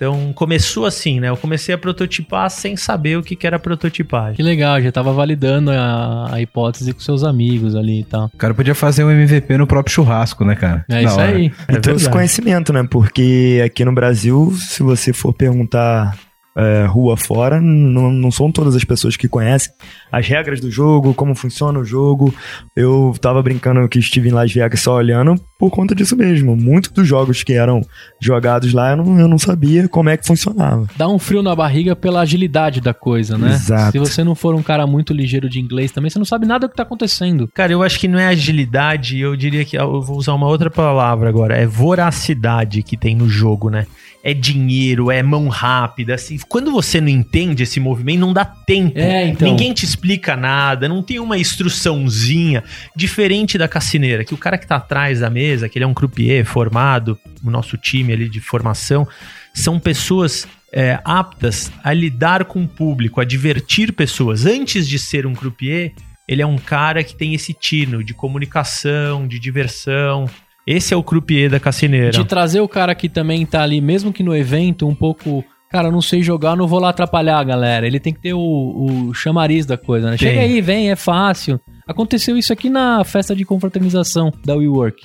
[0.00, 1.28] Então começou assim, né?
[1.28, 4.34] Eu comecei a prototipar sem saber o que, que era prototipagem.
[4.34, 8.30] Que legal, já tava validando a, a hipótese com seus amigos ali e tal.
[8.32, 10.86] O cara podia fazer um MVP no próprio churrasco, né, cara?
[10.90, 11.36] É isso hora.
[11.36, 11.52] aí.
[11.68, 12.10] E trouxe verdade.
[12.10, 12.88] conhecimento, né?
[12.90, 16.16] Porque aqui no Brasil, se você for perguntar
[16.56, 19.72] é, rua fora, não, não são todas as pessoas que conhecem
[20.10, 22.34] as regras do jogo, como funciona o jogo.
[22.74, 26.56] Eu tava brincando que estive em Las Vegas só olhando por conta disso mesmo.
[26.56, 27.80] Muitos dos jogos que eram
[28.20, 30.88] jogados lá, eu não, eu não sabia como é que funcionava.
[30.96, 33.52] Dá um frio na barriga pela agilidade da coisa, né?
[33.52, 33.92] Exato.
[33.92, 36.66] Se você não for um cara muito ligeiro de inglês também, você não sabe nada
[36.66, 37.48] do que tá acontecendo.
[37.54, 40.70] Cara, eu acho que não é agilidade, eu diria que eu vou usar uma outra
[40.70, 43.86] palavra agora, é voracidade que tem no jogo, né?
[44.22, 46.38] É dinheiro, é mão rápida, assim.
[46.48, 48.98] Quando você não entende esse movimento, não dá tempo.
[48.98, 49.48] É, então.
[49.48, 52.62] Ninguém te explica nada, não tem uma instruçãozinha
[52.94, 55.94] diferente da cassineira, que o cara que tá atrás da mesa, que ele é um
[55.94, 59.08] croupier formado, o nosso time ali de formação,
[59.54, 64.46] são pessoas é, aptas a lidar com o público, a divertir pessoas.
[64.46, 65.92] Antes de ser um croupier,
[66.28, 70.26] ele é um cara que tem esse tino de comunicação, de diversão.
[70.66, 72.10] Esse é o croupier da cassineira.
[72.10, 75.44] De trazer o cara que também tá ali, mesmo que no evento, um pouco.
[75.70, 77.86] Cara, eu não sei jogar, não vou lá atrapalhar a galera.
[77.86, 80.16] Ele tem que ter o, o chamariz da coisa, né?
[80.16, 80.28] Tem.
[80.28, 81.60] Chega aí, vem, é fácil.
[81.86, 85.00] Aconteceu isso aqui na festa de confraternização da WeWork.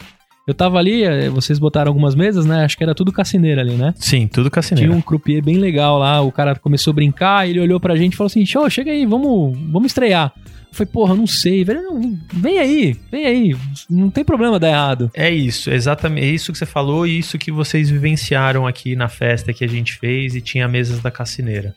[0.47, 2.63] Eu tava ali, eh, vocês botaram algumas mesas, né?
[2.63, 3.95] Acho que era tudo cassineira ali, né?
[3.97, 4.87] Sim, tudo cassineira.
[4.87, 8.13] Tinha um croupier bem legal lá, o cara começou a brincar, ele olhou pra gente
[8.13, 10.31] e falou assim: Show, chega aí, vamos, vamos estrear.
[10.37, 13.55] Eu falei, porra, não sei, velho, não, vem aí, vem aí,
[13.89, 15.09] não tem problema dar errado.
[15.15, 16.27] É isso, exatamente.
[16.27, 19.69] É isso que você falou e isso que vocês vivenciaram aqui na festa que a
[19.69, 21.73] gente fez e tinha mesas da cassineira.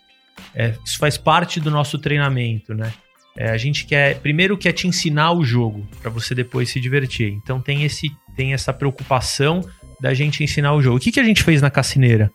[0.54, 2.92] É, isso faz parte do nosso treinamento, né?
[3.36, 7.32] É, a gente quer, primeiro quer te ensinar o jogo para você depois se divertir.
[7.32, 9.62] Então tem esse, tem essa preocupação
[10.00, 10.98] da gente ensinar o jogo.
[10.98, 12.30] O que, que a gente fez na cassineira?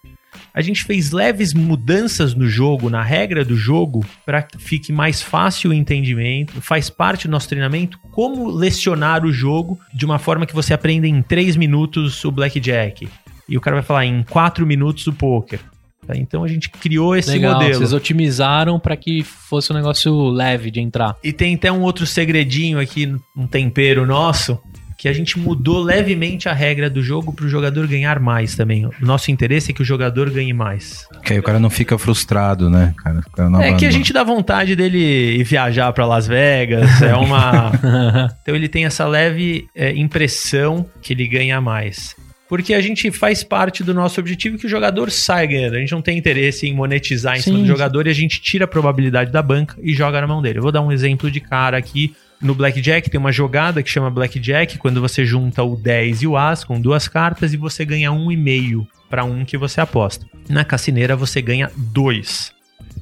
[0.54, 5.22] A gente fez leves mudanças no jogo, na regra do jogo, para que fique mais
[5.22, 6.60] fácil o entendimento.
[6.60, 11.08] Faz parte do nosso treinamento como lecionar o jogo de uma forma que você aprenda
[11.08, 13.08] em 3 minutos o blackjack.
[13.48, 15.60] E o cara vai falar em 4 minutos o poker.
[16.06, 16.18] Tá?
[16.18, 17.76] Então a gente criou esse Legal, modelo.
[17.76, 21.16] vocês otimizaram pra que fosse um negócio leve de entrar.
[21.24, 24.60] E tem até um outro segredinho aqui, um tempero nosso,
[25.04, 28.86] que a gente mudou levemente a regra do jogo para o jogador ganhar mais também.
[28.86, 31.06] O nosso interesse é que o jogador ganhe mais.
[31.26, 33.20] Que aí o cara não fica frustrado, né, cara?
[33.20, 37.02] O cara não é que a gente dá vontade dele ir viajar para Las Vegas,
[37.02, 37.74] é uma.
[38.42, 42.16] então ele tem essa leve é, impressão que ele ganha mais.
[42.48, 45.76] Porque a gente faz parte do nosso objetivo que o jogador saia ganhando.
[45.76, 47.64] A gente não tem interesse em monetizar em cima Sim.
[47.64, 50.60] do jogador e a gente tira a probabilidade da banca e joga na mão dele.
[50.60, 52.16] Eu vou dar um exemplo de cara aqui.
[52.44, 56.36] No Blackjack tem uma jogada que chama Blackjack, quando você junta o 10 e o
[56.36, 60.26] As com duas cartas e você ganha um e meio para um que você aposta.
[60.50, 62.52] Na cassineira você ganha dois.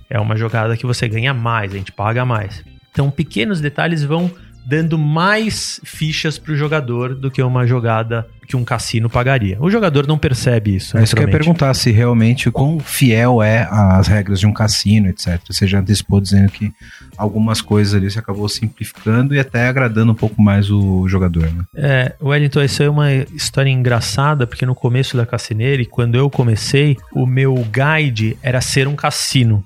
[0.08, 2.64] É uma jogada que você ganha mais, a gente paga mais.
[2.92, 4.30] Então pequenos detalhes vão
[4.66, 9.58] dando mais fichas pro jogador do que uma jogada que um cassino pagaria.
[9.62, 10.98] O jogador não percebe isso.
[10.98, 11.58] É isso que eu ia naturalmente.
[11.58, 15.40] perguntar se realmente o quão fiel é às regras de um cassino, etc.
[15.50, 16.72] Você já antecipou dizendo que
[17.18, 21.64] algumas coisas ali você acabou simplificando e até agradando um pouco mais o jogador, né?
[21.76, 26.30] É, Wellington, isso é uma história engraçada, porque no começo da Cassineira, e quando eu
[26.30, 29.64] comecei, o meu guide era ser um cassino.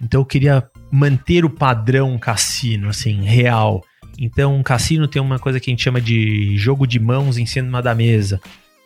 [0.00, 3.84] Então eu queria manter o padrão cassino, assim, real.
[4.20, 7.46] Então um cassino tem uma coisa que a gente chama de jogo de mãos em
[7.46, 8.38] cima da mesa.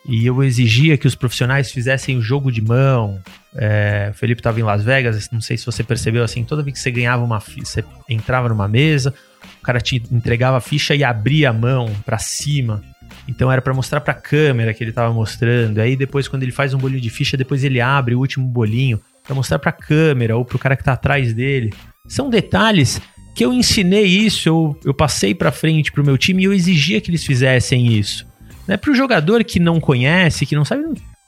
[0.06, 3.20] E eu exigia que os profissionais fizessem o jogo de mão.
[3.56, 6.76] É, o Felipe estava em Las Vegas, não sei se você percebeu assim, toda vez
[6.76, 9.14] que você ganhava uma você entrava numa mesa,
[9.60, 12.82] o cara te entregava a ficha e abria a mão pra cima.
[13.26, 15.78] Então era pra mostrar pra câmera que ele tava mostrando.
[15.80, 19.00] Aí depois quando ele faz um bolinho de ficha, depois ele abre o último bolinho
[19.24, 21.72] pra mostrar pra câmera ou pro cara que tá atrás dele.
[22.06, 23.00] São detalhes
[23.34, 27.00] que eu ensinei isso, eu, eu passei pra frente pro meu time e eu exigia
[27.00, 28.26] que eles fizessem isso.
[28.66, 28.76] Né?
[28.76, 30.84] Pro jogador que não conhece, que não sabe,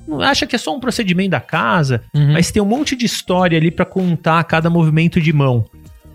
[0.06, 2.32] não, acha que é só um procedimento da casa, Uhum.
[2.32, 5.64] mas tem um monte de história ali pra contar cada movimento de mão.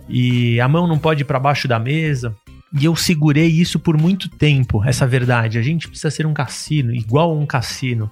[0.08, 2.34] E a mão não pode ir pra baixo da mesa.
[2.78, 5.58] E eu segurei isso por muito tempo, essa verdade.
[5.58, 8.10] A gente precisa ser um cassino, igual a um cassino.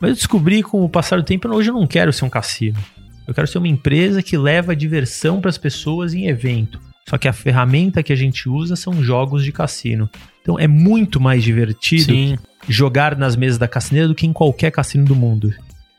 [0.00, 2.78] Mas eu descobri com o passar do tempo, hoje eu não quero ser um cassino.
[3.26, 6.80] Eu quero ser uma empresa que leva diversão para as pessoas em evento.
[7.08, 10.08] Só que a ferramenta que a gente usa são jogos de cassino.
[10.42, 12.38] Então é muito mais divertido Sim.
[12.68, 15.52] jogar nas mesas da cassineira do que em qualquer cassino do mundo.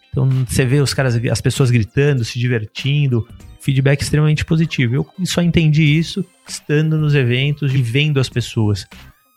[0.10, 3.28] Então você vê os caras, as pessoas gritando, se divertindo,
[3.60, 4.96] feedback extremamente positivo.
[4.96, 8.86] Eu só entendi isso estando nos eventos e vendo as pessoas.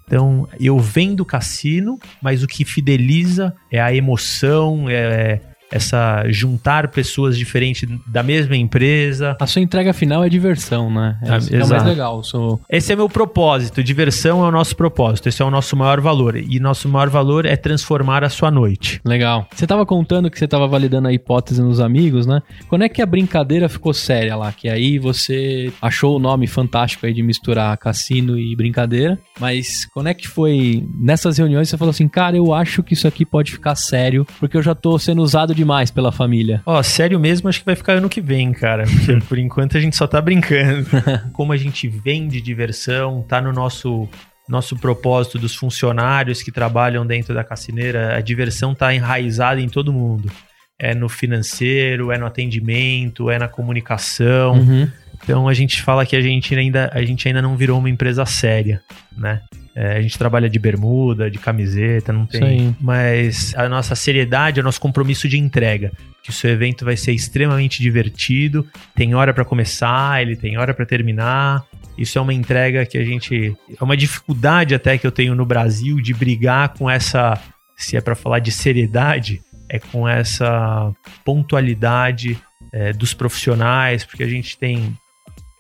[0.07, 7.37] Então eu vendo cassino, mas o que fideliza é a emoção, é essa juntar pessoas
[7.37, 9.37] diferentes da mesma empresa.
[9.41, 11.19] A sua entrega final é diversão, né?
[11.23, 12.19] É, Ah, é o mais legal.
[12.19, 13.83] o seu- Esse é meu propósito.
[13.83, 15.29] Diversão é o nosso propósito.
[15.29, 16.37] Esse é o nosso maior valor.
[16.37, 19.01] E nosso maior valor é transformar a sua noite.
[19.05, 19.47] Legal.
[19.55, 22.41] Você tava contando que você tava validando a hipótese nos amigos, né?
[22.69, 24.53] Quando é que a brincadeira ficou séria lá?
[24.53, 29.19] Que aí você achou o nome fantástico aí de misturar cassino e brincadeira.
[29.41, 33.09] Mas quando é que foi nessas reuniões você falou assim, cara, eu acho que isso
[33.09, 36.63] aqui pode ficar sério, porque eu já tô sendo usado demais pela família.
[36.65, 38.85] Ó, sério mesmo, acho que vai ficar ano que vem, cara.
[38.85, 40.87] Porque por enquanto a gente só tá brincando.
[41.33, 44.09] Como a gente vende diversão, tá no nosso
[44.47, 49.91] nosso propósito dos funcionários que trabalham dentro da cassineira, a diversão tá enraizada em todo
[49.91, 50.31] mundo.
[50.79, 54.57] É no financeiro, é no atendimento, é na comunicação.
[54.57, 54.89] Uhum.
[55.25, 58.25] Então a gente fala que a gente ainda, a gente ainda não virou uma empresa
[58.27, 58.83] séria,
[59.17, 59.41] né?
[59.75, 62.45] É, a gente trabalha de bermuda, de camiseta, não tem.
[62.45, 62.75] aí.
[62.81, 65.91] Mas a nossa seriedade é o nosso compromisso de entrega.
[66.23, 70.73] Que o seu evento vai ser extremamente divertido, tem hora para começar, ele tem hora
[70.73, 71.65] para terminar.
[71.99, 73.57] Isso é uma entrega que a gente.
[73.79, 77.41] É uma dificuldade até que eu tenho no Brasil de brigar com essa.
[77.77, 80.93] Se é para falar de seriedade, é com essa
[81.25, 82.39] pontualidade
[82.73, 84.97] é, dos profissionais, porque a gente tem.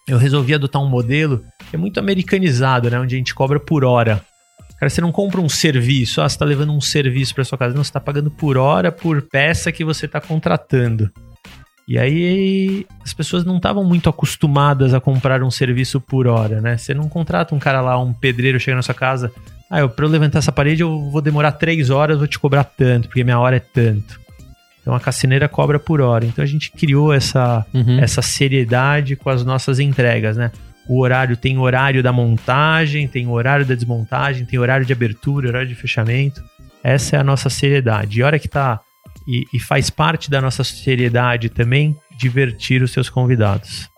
[0.06, 2.98] Eu resolvi adotar um modelo que é muito americanizado, né?
[2.98, 4.22] Onde a gente cobra por hora.
[4.78, 7.74] Cara, você não compra um serviço, ah, você tá levando um serviço para sua casa.
[7.74, 11.10] Não, você tá pagando por hora, por peça que você tá contratando.
[11.86, 16.76] E aí as pessoas não estavam muito acostumadas a comprar um serviço por hora, né?
[16.76, 19.30] Você não contrata um cara lá, um pedreiro chega na sua casa,
[19.70, 23.08] ah, pra eu levantar essa parede eu vou demorar três horas, vou te cobrar tanto,
[23.08, 24.23] porque minha hora é tanto.
[24.84, 26.26] Então a cassineira cobra por hora.
[26.26, 27.98] Então a gente criou essa, Uhum.
[27.98, 30.50] essa seriedade com as nossas entregas, né?
[30.86, 35.68] O horário tem horário da montagem, tem horário da desmontagem, tem horário de abertura, horário
[35.68, 36.42] de fechamento.
[36.82, 38.20] Essa é a nossa seriedade.
[38.20, 38.78] E a hora que tá.
[39.26, 43.88] E, e faz parte da nossa seriedade também divertir os seus convidados.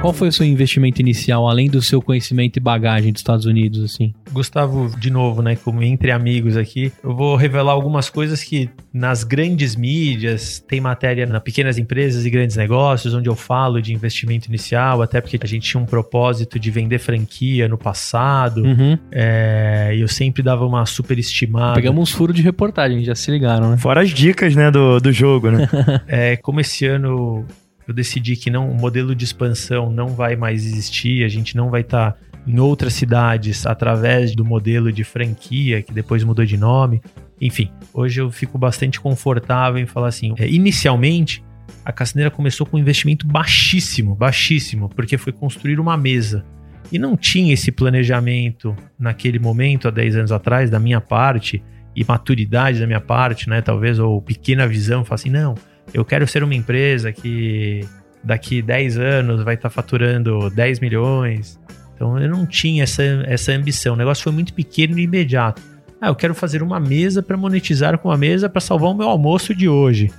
[0.00, 3.84] Qual foi o seu investimento inicial, além do seu conhecimento e bagagem dos Estados Unidos,
[3.84, 4.14] assim?
[4.32, 5.56] Gustavo, de novo, né?
[5.56, 11.26] Como entre amigos aqui, eu vou revelar algumas coisas que nas grandes mídias tem matéria
[11.26, 15.46] nas pequenas empresas e grandes negócios, onde eu falo de investimento inicial, até porque a
[15.46, 18.62] gente tinha um propósito de vender franquia no passado.
[18.62, 18.98] Uhum.
[19.12, 21.74] É, e eu sempre dava uma superestimada.
[21.74, 23.76] Pegamos uns furos de reportagem, já se ligaram, né?
[23.76, 25.68] Fora as dicas, né, do, do jogo, né?
[26.08, 27.46] É, como esse ano
[27.90, 31.70] eu decidi que não, o modelo de expansão não vai mais existir, a gente não
[31.70, 37.02] vai estar em outras cidades através do modelo de franquia, que depois mudou de nome.
[37.40, 40.34] Enfim, hoje eu fico bastante confortável em falar assim.
[40.38, 41.42] é, inicialmente,
[41.84, 46.44] a Cassineira começou com um investimento baixíssimo, baixíssimo, porque foi construir uma mesa.
[46.92, 51.60] E não tinha esse planejamento naquele momento, há 10 anos atrás, da minha parte,
[51.94, 53.60] e maturidade da minha parte, né?
[53.60, 55.56] Talvez, ou pequena visão, falar assim, não,
[55.92, 57.86] eu quero ser uma empresa que
[58.22, 61.58] daqui 10 anos vai estar faturando 10 milhões.
[61.94, 63.94] Então eu não tinha essa, essa ambição.
[63.94, 65.62] O negócio foi muito pequeno e imediato.
[66.00, 69.08] Ah, eu quero fazer uma mesa para monetizar com uma mesa para salvar o meu
[69.08, 70.10] almoço de hoje.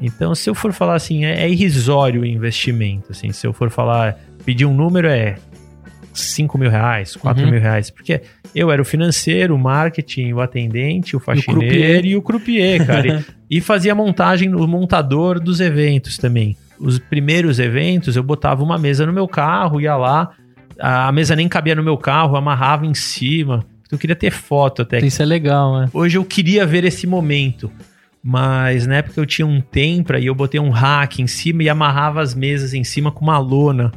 [0.00, 3.10] Então, se eu for falar assim, é, é irrisório o investimento.
[3.10, 5.36] Assim, se eu for falar, pedir um número é
[6.14, 7.50] 5 mil reais, 4 Uhum.
[7.50, 7.90] mil reais.
[7.90, 8.22] Porque
[8.54, 13.24] eu era o financeiro, o marketing, o atendente, o faxineiro e o croupier, cara.
[13.50, 16.56] e, e fazia a montagem, o montador dos eventos também.
[16.78, 20.30] Os primeiros eventos, eu botava uma mesa no meu carro, ia lá,
[20.78, 23.64] a mesa nem cabia no meu carro, amarrava em cima.
[23.90, 24.98] Eu queria ter foto até.
[24.98, 25.88] Isso é legal, né?
[25.92, 27.70] Hoje eu queria ver esse momento.
[28.26, 31.68] Mas na época eu tinha um tempra e eu botei um rack em cima e
[31.68, 33.92] amarrava as mesas em cima com uma lona.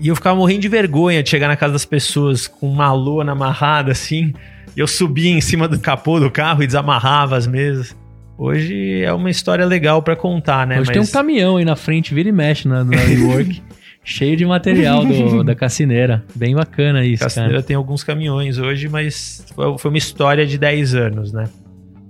[0.00, 3.32] E eu ficava morrendo de vergonha de chegar na casa das pessoas com uma lona
[3.32, 4.32] amarrada assim.
[4.76, 7.94] E eu subia em cima do capô do carro e desamarrava as mesas.
[8.38, 10.80] Hoje é uma história legal pra contar, né?
[10.80, 13.60] Hoje tem um caminhão aí na frente, vira e mexe na, na WeWork,
[14.02, 16.24] cheio de material do- da cassineira.
[16.34, 17.62] Bem bacana isso, Cassineira cara.
[17.62, 19.44] tem alguns caminhões hoje, mas
[19.78, 21.44] foi uma história de 10 anos, né?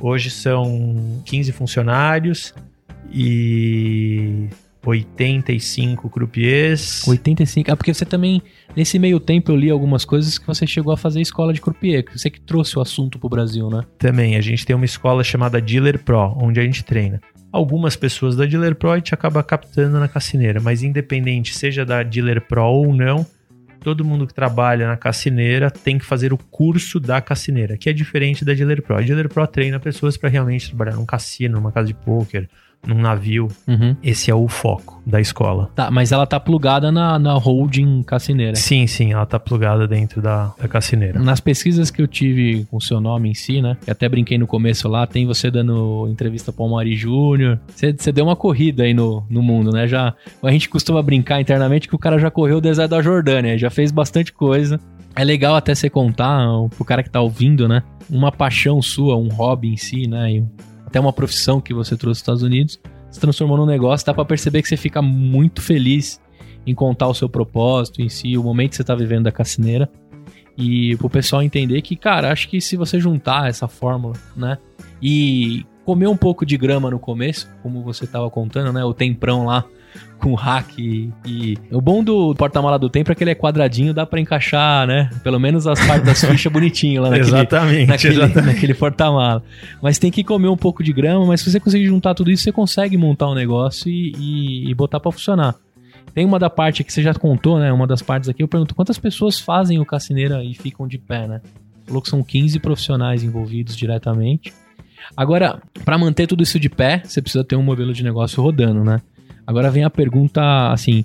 [0.00, 2.54] Hoje são 15 funcionários
[3.12, 4.46] e
[4.84, 7.06] 85 croupiers.
[7.06, 7.70] 85.
[7.70, 8.42] Ah, porque você também,
[8.74, 12.04] nesse meio tempo, eu li algumas coisas que você chegou a fazer escola de croupier.
[12.04, 13.84] que Você que trouxe o assunto pro Brasil, né?
[13.98, 17.20] Também, a gente tem uma escola chamada Dealer Pro, onde a gente treina.
[17.52, 22.02] Algumas pessoas da Dealer Pro a gente acaba captando na cassineira, mas independente seja da
[22.02, 23.26] Dealer Pro ou não,
[23.80, 27.92] todo mundo que trabalha na cassineira tem que fazer o curso da cassineira, que é
[27.92, 28.96] diferente da Dealer Pro.
[28.96, 32.48] A Dealer Pro treina pessoas para realmente trabalhar num cassino, numa casa de pôquer,
[32.86, 33.48] num navio.
[33.66, 33.94] Uhum.
[34.02, 35.70] Esse é o foco da escola.
[35.74, 38.56] Tá, mas ela tá plugada na, na holding cassineira.
[38.56, 41.18] Sim, sim, ela tá plugada dentro da, da cassineira.
[41.18, 43.76] Nas pesquisas que eu tive com o seu nome em si, né?
[43.84, 47.60] Que até brinquei no começo lá, tem você dando entrevista pro Mari Júnior.
[47.74, 49.86] Você, deu uma corrida aí no, no mundo, né?
[49.86, 53.58] Já, a gente costuma brincar internamente que o cara já correu o deserto da Jordânia,
[53.58, 54.80] já fez bastante coisa.
[55.14, 57.82] É legal até você contar pro cara que tá ouvindo, né?
[58.08, 60.32] Uma paixão sua, um hobby em si, né?
[60.32, 60.44] E
[60.90, 62.80] até uma profissão que você trouxe dos Estados Unidos,
[63.12, 66.20] se transformou num negócio, dá pra perceber que você fica muito feliz
[66.66, 69.88] em contar o seu propósito em si, o momento que você tá vivendo da cassineira.
[70.58, 74.58] E pro pessoal entender que, cara, acho que se você juntar essa fórmula, né?
[75.00, 78.84] E comer um pouco de grama no começo, como você tava contando, né?
[78.84, 79.64] O temprão lá
[80.18, 83.94] com hack e, e- o bom do porta-mala do tempo é que ele é quadradinho,
[83.94, 85.08] dá pra encaixar, né?
[85.22, 88.54] Pelo menos as partes das fichas bonitinho lá naquele, Exatamente, naquele, exatamente.
[88.54, 89.42] naquele porta-mala.
[89.82, 92.42] Mas tem que comer um pouco de grama, mas se você conseguir juntar tudo isso,
[92.44, 95.54] você consegue montar um negócio e, e- e botar pra funcionar.
[96.12, 97.72] Tem uma da parte que você já contou, né?
[97.72, 101.26] Uma das partes aqui, eu pergunto quantas pessoas fazem o Cassineira e ficam de pé,
[101.28, 101.40] né?
[101.86, 104.52] Falou que são 15 profissionais envolvidos diretamente.
[105.16, 108.84] Agora, pra manter tudo isso de pé, você precisa ter um modelo de negócio rodando,
[108.84, 109.00] né?
[109.50, 111.04] Agora vem a pergunta assim: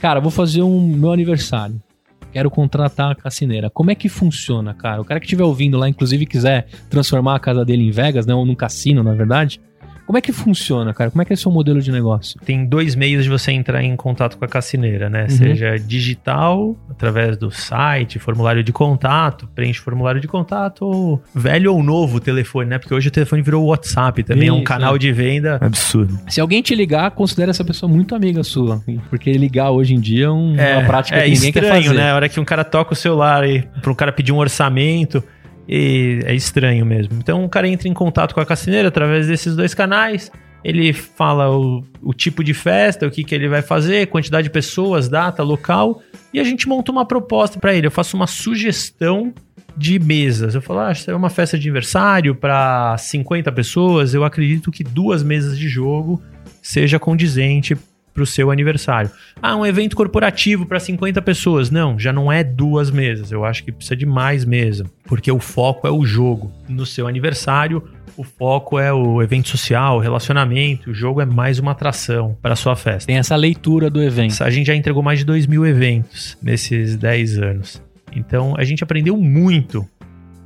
[0.00, 1.82] Cara, vou fazer um meu aniversário.
[2.30, 3.68] Quero contratar a cassineira.
[3.68, 5.00] Como é que funciona, cara?
[5.00, 8.32] O cara que estiver ouvindo lá, inclusive, quiser transformar a casa dele em Vegas, né?
[8.32, 9.60] Ou num cassino, na verdade.
[10.08, 11.10] Como é que funciona, cara?
[11.10, 12.40] Como é que é o seu modelo de negócio?
[12.42, 15.24] Tem dois meios de você entrar em contato com a cassineira, né?
[15.24, 15.28] Uhum.
[15.28, 21.82] Seja digital, através do site, formulário de contato, preenche formulário de contato, ou velho ou
[21.82, 22.78] novo telefone, né?
[22.78, 24.98] Porque hoje o telefone virou WhatsApp também, é um Isso, canal é.
[24.98, 25.58] de venda.
[25.60, 26.18] Absurdo.
[26.26, 28.82] Se alguém te ligar, considere essa pessoa muito amiga sua.
[29.10, 31.96] Porque ligar hoje em dia é um- uma prática é que ninguém quer estranho, fazer.
[31.98, 32.12] né?
[32.12, 35.22] A hora que um cara toca o celular e para um cara pedir um orçamento,
[35.68, 37.14] e é estranho mesmo.
[37.18, 40.32] Então o cara entra em contato com a cassineira através desses dois canais.
[40.64, 44.50] Ele fala o, o tipo de festa, o que, que ele vai fazer, quantidade de
[44.50, 46.02] pessoas, data, local,
[46.32, 47.86] e a gente monta uma proposta para ele.
[47.86, 49.32] Eu faço uma sugestão
[49.76, 50.54] de mesas.
[50.54, 54.14] Eu falo, ah, isso é uma festa de aniversário para 50 pessoas.
[54.14, 56.20] Eu acredito que duas mesas de jogo
[56.60, 57.76] seja condizente
[58.12, 59.10] para o seu aniversário.
[59.40, 61.70] Ah, um evento corporativo para 50 pessoas.
[61.70, 63.30] Não, já não é duas mesas.
[63.30, 66.52] Eu acho que precisa de mais mesa, porque o foco é o jogo.
[66.68, 67.82] No seu aniversário,
[68.16, 70.90] o foco é o evento social, o relacionamento.
[70.90, 73.06] O jogo é mais uma atração para sua festa.
[73.06, 74.42] Tem essa leitura do evento.
[74.42, 77.82] A gente já entregou mais de 2 mil eventos nesses 10 anos.
[78.14, 79.86] Então a gente aprendeu muito.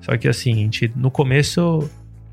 [0.02, 1.88] Só que assim, a gente, no começo.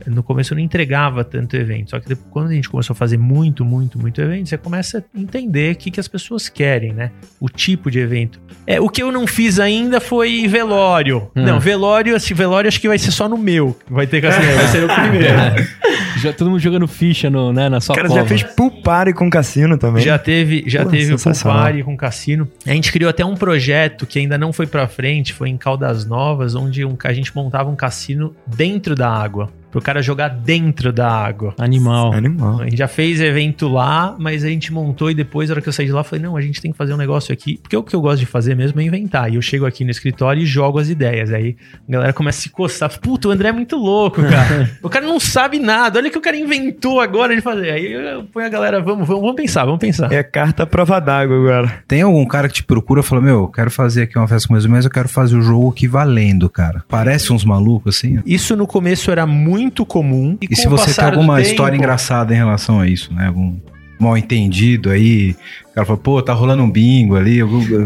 [0.10, 1.92] No começo eu não entregava tanto evento.
[1.92, 5.00] Só que depois, quando a gente começou a fazer muito, muito, muito evento, você começa
[5.16, 7.12] a entender o que, que as pessoas querem, né?
[7.40, 8.40] O tipo de evento.
[8.68, 11.30] É, o que eu não fiz ainda foi velório.
[11.36, 11.44] Hum.
[11.44, 13.78] Não, velório, assim, velório acho que vai ser só no meu.
[13.90, 15.70] Vai ter que assim, vai ser o primeiro.
[16.18, 18.20] Já todo mundo jogando ficha no, né, na sua O cara cova.
[18.22, 20.04] já fez pool party com cassino também.
[20.04, 22.46] Já teve, já Pô, teve pool party com cassino.
[22.66, 26.06] A gente criou até um projeto que ainda não foi pra frente, foi em Caldas
[26.06, 29.50] Novas, onde um- a gente montava um cassino dentro da água.
[29.72, 31.54] Pro cara jogar dentro da água.
[31.58, 32.14] Animal.
[32.14, 32.62] Animal.
[32.62, 35.70] A gente já fez evento lá, mas a gente montou e depois, na hora que
[35.70, 37.58] eu saí de lá, eu falei, não, a gente tem que fazer um negócio aqui.
[37.58, 39.32] Porque o que eu gosto de fazer mesmo é inventar.
[39.32, 41.32] E eu chego aqui no escritório e jogo as ideias.
[41.32, 41.56] Aí
[41.88, 42.90] a galera começa a se coçar.
[43.00, 44.70] Puta, o André é muito louco, cara.
[44.82, 46.00] o cara não sabe nada.
[46.00, 47.70] Olha o que o cara inventou agora de fazer.
[47.70, 50.12] Aí eu ponho a galera, vamos, vamos, vamos pensar, vamos pensar.
[50.12, 51.84] É carta prova d'água agora.
[51.88, 54.48] Tem algum cara que te procura e fala, meu, eu quero fazer aqui uma festa
[54.48, 56.84] com meus mas eu quero fazer o jogo aqui valendo, cara.
[56.88, 58.20] Parece uns malucos assim.
[58.26, 60.38] Isso no começo era muito comum.
[60.42, 63.28] E, com se você tem alguma tempo- história engraçada em relação a isso, né?
[63.28, 63.58] Algum
[64.00, 65.36] mal entendido aí.
[65.72, 67.40] O cara fala, pô, tá rolando um bingo ali.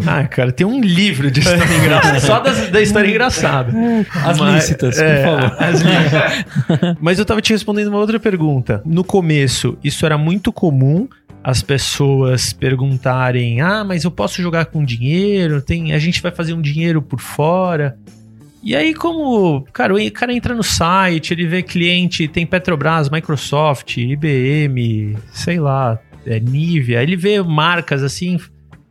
[0.05, 2.19] Ah, cara, tem um livro de história engraçada.
[2.19, 3.73] Só das- da história engraçada.
[4.23, 5.57] As Mas- lícitas, por é, favor.
[5.63, 6.97] as lícitas.
[7.01, 8.81] Mas eu tava te respondendo uma outra pergunta.
[8.85, 11.07] No começo, isso era muito comum
[11.43, 15.61] as pessoas perguntarem: "Ah, mas eu posso jogar com dinheiro?
[15.61, 17.97] Tem, a gente vai fazer um dinheiro por fora?"
[18.63, 23.97] E aí, como, cara, o cara entra no site, ele vê cliente, tem Petrobras, Microsoft,
[23.97, 28.39] IBM, sei lá, é, Nivea, ele vê marcas assim,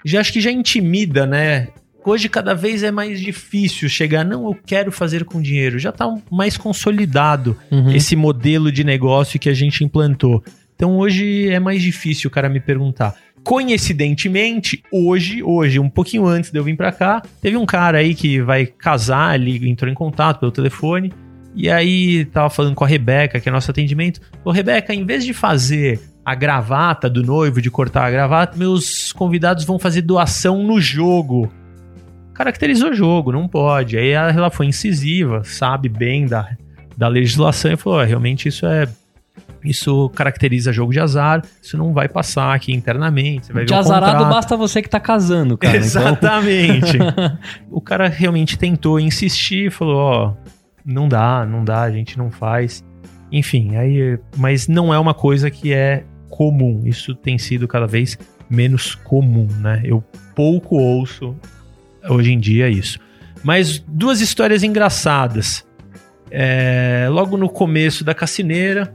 [0.04, 1.68] já acho que já intimida, né?
[2.04, 5.78] Hoje cada vez é mais difícil chegar, não, eu quero fazer com dinheiro.
[5.78, 7.92] Já tá mais consolidado Uhum.
[7.92, 10.42] esse modelo de negócio que a gente implantou.
[10.74, 13.14] Então hoje é mais difícil o cara me perguntar.
[13.45, 18.14] Coincidentemente, hoje, hoje, um pouquinho antes de eu vir pra cá, teve um cara aí
[18.14, 21.12] que vai casar, ele entrou em contato pelo telefone,
[21.55, 24.20] e aí tava falando com a Rebeca, que é nosso atendimento.
[24.45, 29.12] Ô, Rebeca, em vez de fazer a gravata do noivo, de cortar a gravata, meus
[29.12, 31.53] convidados vão fazer doação no jogo.
[32.32, 33.99] Caracterizou o jogo, não pode.
[33.99, 36.57] Aí ela foi incisiva, sabe bem da,
[36.97, 38.88] da legislação e falou: "Ó, realmente isso é.
[39.64, 43.46] Isso caracteriza jogo de azar, isso não vai passar aqui internamente.
[43.46, 45.76] Você vai De ver o azarado contrato." basta você que tá casando, cara.
[45.76, 46.98] Então, Exatamente.
[47.70, 50.34] o cara realmente tentou insistir, falou, ó,
[50.84, 52.84] não dá, não dá, a gente não faz.
[53.30, 56.82] Enfim, aí, mas não é uma coisa que é comum.
[56.84, 59.80] Isso tem sido cada vez menos comum, né?
[59.84, 60.02] Eu
[60.34, 61.36] pouco ouço
[62.08, 62.98] hoje em dia isso.
[63.42, 65.64] Mas duas histórias engraçadas.
[66.30, 68.94] É, logo no começo da cassineira,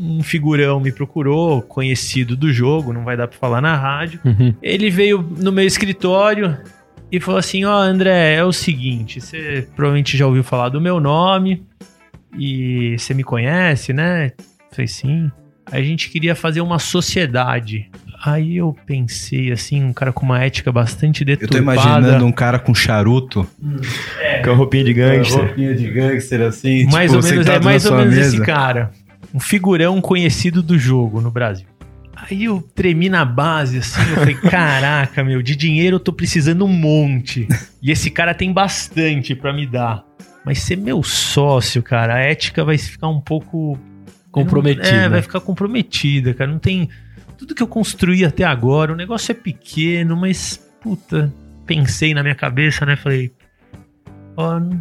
[0.00, 4.18] um figurão me procurou, conhecido do jogo, não vai dar pra falar na rádio.
[4.24, 4.54] Uhum.
[4.62, 6.56] Ele veio no meu escritório
[7.12, 10.98] e falou assim: Ó, André, é o seguinte, você provavelmente já ouviu falar do meu
[10.98, 11.62] nome
[12.38, 14.32] e você me conhece, né?
[14.70, 15.30] Falei, sim.
[15.70, 17.88] A gente queria fazer uma sociedade.
[18.24, 21.80] Aí eu pensei assim, um cara com uma ética bastante Eu tô deturpada.
[21.80, 23.46] imaginando um cara com charuto.
[24.44, 25.44] Com a roupinha de gangster.
[25.44, 26.84] roupinha de gangster assim.
[26.86, 28.36] mais tipo, ou menos, é mais ou menos mesa.
[28.36, 28.90] esse cara.
[29.32, 31.66] Um figurão conhecido do jogo no Brasil.
[32.28, 36.64] Aí eu tremi na base, assim, eu falei, caraca, meu, de dinheiro eu tô precisando
[36.64, 37.48] um monte.
[37.82, 40.04] E esse cara tem bastante pra me dar.
[40.44, 43.78] Mas ser meu sócio, cara, a ética vai ficar um pouco...
[44.30, 44.86] Comprometida.
[44.86, 46.50] É, vai ficar comprometida, cara.
[46.50, 46.88] Não tem...
[47.36, 51.32] Tudo que eu construí até agora, o negócio é pequeno, mas, puta,
[51.64, 52.96] pensei na minha cabeça, né?
[52.96, 53.32] Falei,
[54.36, 54.80] ó, não,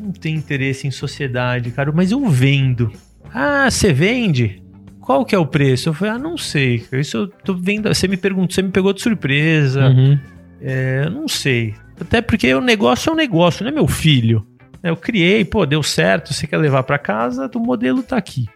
[0.00, 2.90] não tem interesse em sociedade, cara, mas eu vendo.
[3.32, 4.62] Ah, você vende?
[5.00, 5.88] Qual que é o preço?
[5.88, 6.86] Eu falei, ah, não sei.
[6.92, 7.88] Isso eu tô vendo.
[7.88, 9.88] Você me perguntou, você me pegou de surpresa.
[9.88, 10.18] Uhum.
[10.60, 11.74] É, eu não sei.
[12.00, 14.46] Até porque o negócio é um negócio, não é meu filho.
[14.82, 18.46] Eu criei, pô, deu certo, você quer levar pra casa, o modelo tá aqui.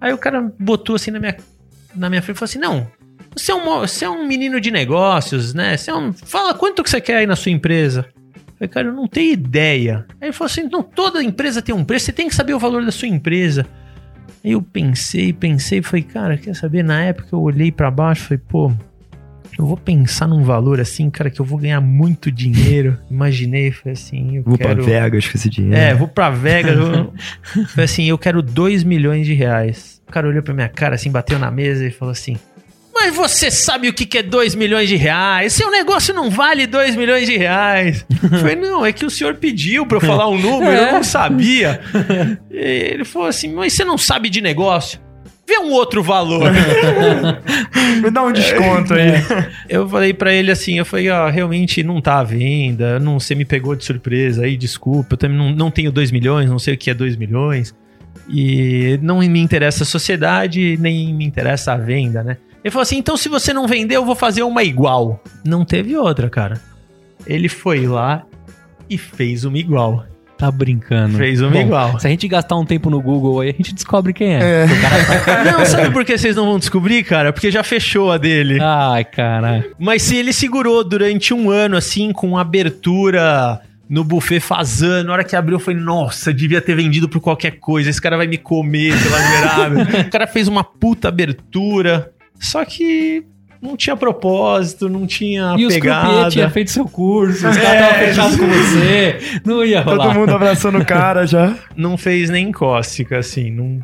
[0.00, 1.36] Aí o cara botou assim na minha,
[1.94, 2.88] na minha frente e falou assim: não,
[3.36, 5.76] você é, um, você é um menino de negócios, né?
[5.76, 8.06] Você é um, fala quanto que você quer aí na sua empresa.
[8.16, 10.04] Eu falei, cara, eu não tenho ideia.
[10.20, 12.58] Aí ele falou assim: não, toda empresa tem um preço, você tem que saber o
[12.58, 13.66] valor da sua empresa.
[14.44, 16.82] Aí eu pensei, pensei, falei, cara, quer saber?
[16.82, 18.72] Na época eu olhei pra baixo, falei, pô,
[19.58, 22.98] eu vou pensar num valor assim, cara, que eu vou ganhar muito dinheiro.
[23.10, 24.82] Imaginei, falei assim, eu Vou quero...
[24.82, 25.76] pra Vegas com esse dinheiro.
[25.76, 26.76] É, vou pra Vegas.
[26.76, 27.12] eu...
[27.68, 30.00] Falei assim, eu quero 2 milhões de reais.
[30.08, 32.36] O cara olhou pra minha cara assim, bateu na mesa e falou assim:
[32.94, 35.54] Mas você sabe o que é 2 milhões de reais?
[35.54, 38.04] Seu negócio não vale 2 milhões de reais.
[38.22, 41.02] Eu falei, não, é que o senhor pediu pra eu falar um número, eu não
[41.02, 41.80] sabia.
[42.50, 45.00] E ele falou assim: Mas você não sabe de negócio?
[45.46, 46.50] Vê um outro valor.
[48.00, 49.10] Me dá um desconto aí.
[49.68, 53.34] Eu falei pra ele assim, eu falei, ó, realmente não tá à venda, não, você
[53.34, 56.74] me pegou de surpresa aí, desculpa, eu também não, não tenho 2 milhões, não sei
[56.74, 57.74] o que é 2 milhões,
[58.28, 62.36] e não me interessa a sociedade, nem me interessa a venda, né?
[62.64, 65.22] Ele falou assim, então se você não vender, eu vou fazer uma igual.
[65.44, 66.60] Não teve outra, cara.
[67.26, 68.24] Ele foi lá
[68.88, 70.04] e fez uma igual.
[70.42, 71.18] Tá brincando.
[71.18, 72.00] Fez uma Bom, igual.
[72.00, 74.64] Se a gente gastar um tempo no Google aí, a gente descobre quem é.
[74.64, 77.32] O cara Não, sabe por que vocês não vão descobrir, cara?
[77.32, 78.58] Porque já fechou a dele.
[78.60, 79.64] Ai, cara.
[79.78, 85.06] Mas se ele segurou durante um ano, assim, com abertura no buffet fazendo.
[85.06, 87.90] Na hora que abriu, eu falei, nossa, devia ter vendido por qualquer coisa.
[87.90, 92.10] Esse cara vai me comer pela o cara fez uma puta abertura.
[92.42, 93.24] Só que
[93.62, 96.06] não tinha propósito, não tinha E pegada.
[96.08, 99.18] croupier tinha feito seu curso, os É, caras estavam fechados com você.
[99.44, 100.06] Não ia rolar.
[100.08, 101.54] Todo mundo abraçando o cara já.
[101.76, 103.50] não fez nem cócega, assim.
[103.50, 103.80] não-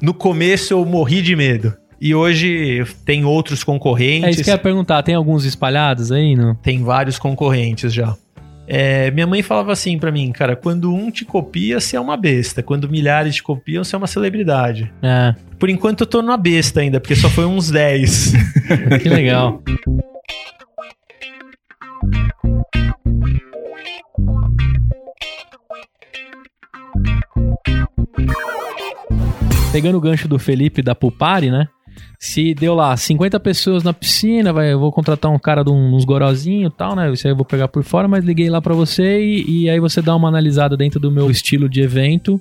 [0.00, 1.72] No começo eu morri de medo.
[2.00, 4.42] E hoje tem outros É isso concorrentes.
[4.42, 5.02] que eu ia perguntar.
[5.04, 6.34] Tem alguns espalhados aí?
[6.36, 6.54] Não?
[6.56, 8.14] Tem vários concorrentes já.
[8.66, 12.16] É, minha mãe falava assim pra mim, cara, quando um te copia, você é uma
[12.16, 12.62] besta.
[12.62, 14.92] Quando milhares te copiam, você é uma celebridade.
[15.02, 18.32] É, Por enquanto eu tô numa besta ainda, porque só foi uns 10.
[19.02, 19.62] que legal.
[29.72, 31.66] Pegando o gancho do Felipe da Pulpari, né?
[32.24, 36.04] Se deu lá 50 pessoas na piscina, vai, eu vou contratar um cara de uns
[36.04, 37.12] gorozinhos e tal, né?
[37.12, 39.80] Isso aí eu vou pegar por fora, mas liguei lá pra você e, e aí
[39.80, 42.38] você dá uma analisada dentro do meu estilo de evento,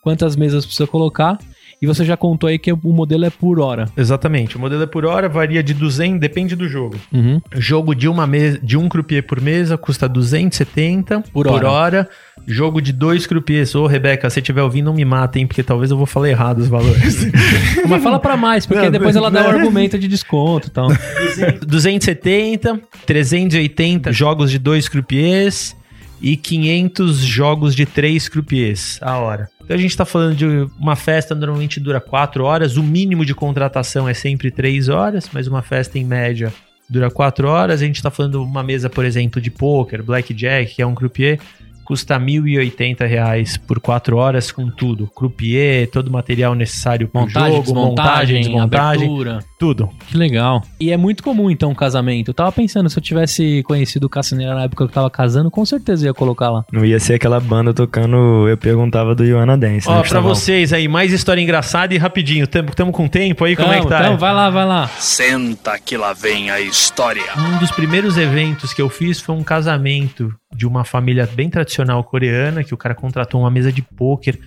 [0.00, 1.36] quantas mesas precisa colocar.
[1.80, 3.86] E você já contou aí que o modelo é por hora.
[3.96, 4.56] Exatamente.
[4.56, 6.96] O modelo é por hora, varia de 200, depende do jogo.
[7.12, 7.40] Uhum.
[7.54, 12.08] Jogo de uma mesa, de um croupier por mesa custa 270 Por hora.
[12.46, 13.74] Jogo de dois croupiers.
[13.74, 15.46] Ô, Rebeca, se estiver ouvindo, não me mata, hein?
[15.46, 17.26] Porque talvez eu vou falar errado os valores.
[17.88, 19.58] Mas fala pra mais, porque Não, depois ela dá o né?
[19.58, 20.88] argumento de desconto e tal.
[21.66, 25.74] 270, 380 jogos de dois croupiers
[26.20, 29.48] e 500 jogos de três croupiers a hora.
[29.64, 30.44] Então a gente tá falando de
[30.78, 35.46] uma festa normalmente dura 4 horas, o mínimo de contratação é sempre 3 horas, mas
[35.46, 36.52] uma festa em média
[36.88, 37.80] dura 4 horas.
[37.80, 41.40] A gente tá falando uma mesa, por exemplo, de poker, blackjack, que é um croupier,
[41.84, 45.06] custa 1.080 reais por 4 horas com tudo.
[45.14, 49.38] Croupier, todo o material necessário pro Montagem, jogo, montagem, desmontagem, abertura.
[49.58, 49.90] tudo.
[50.08, 50.62] Que legal.
[50.80, 52.28] E é muito comum, então, um casamento.
[52.30, 55.50] Eu tava pensando, se eu tivesse conhecido o Cassineira na época que eu tava casando,
[55.50, 56.64] com certeza eu ia colocar lá.
[56.72, 58.48] Não ia ser aquela banda tocando.
[58.48, 59.88] Eu perguntava do Ioana Dance.
[59.88, 62.46] Ó, né, pra vocês aí, mais história engraçada e rapidinho.
[62.46, 63.56] Tamo, tamo com tempo aí?
[63.56, 64.00] Como é que tá?
[64.00, 64.88] Então, vai lá, vai lá.
[64.98, 67.22] Senta que lá vem a história.
[67.36, 71.73] Um dos primeiros eventos que eu fiz foi um casamento de uma família bem tradicional
[72.04, 74.38] coreana, que o cara contratou uma mesa de pôquer.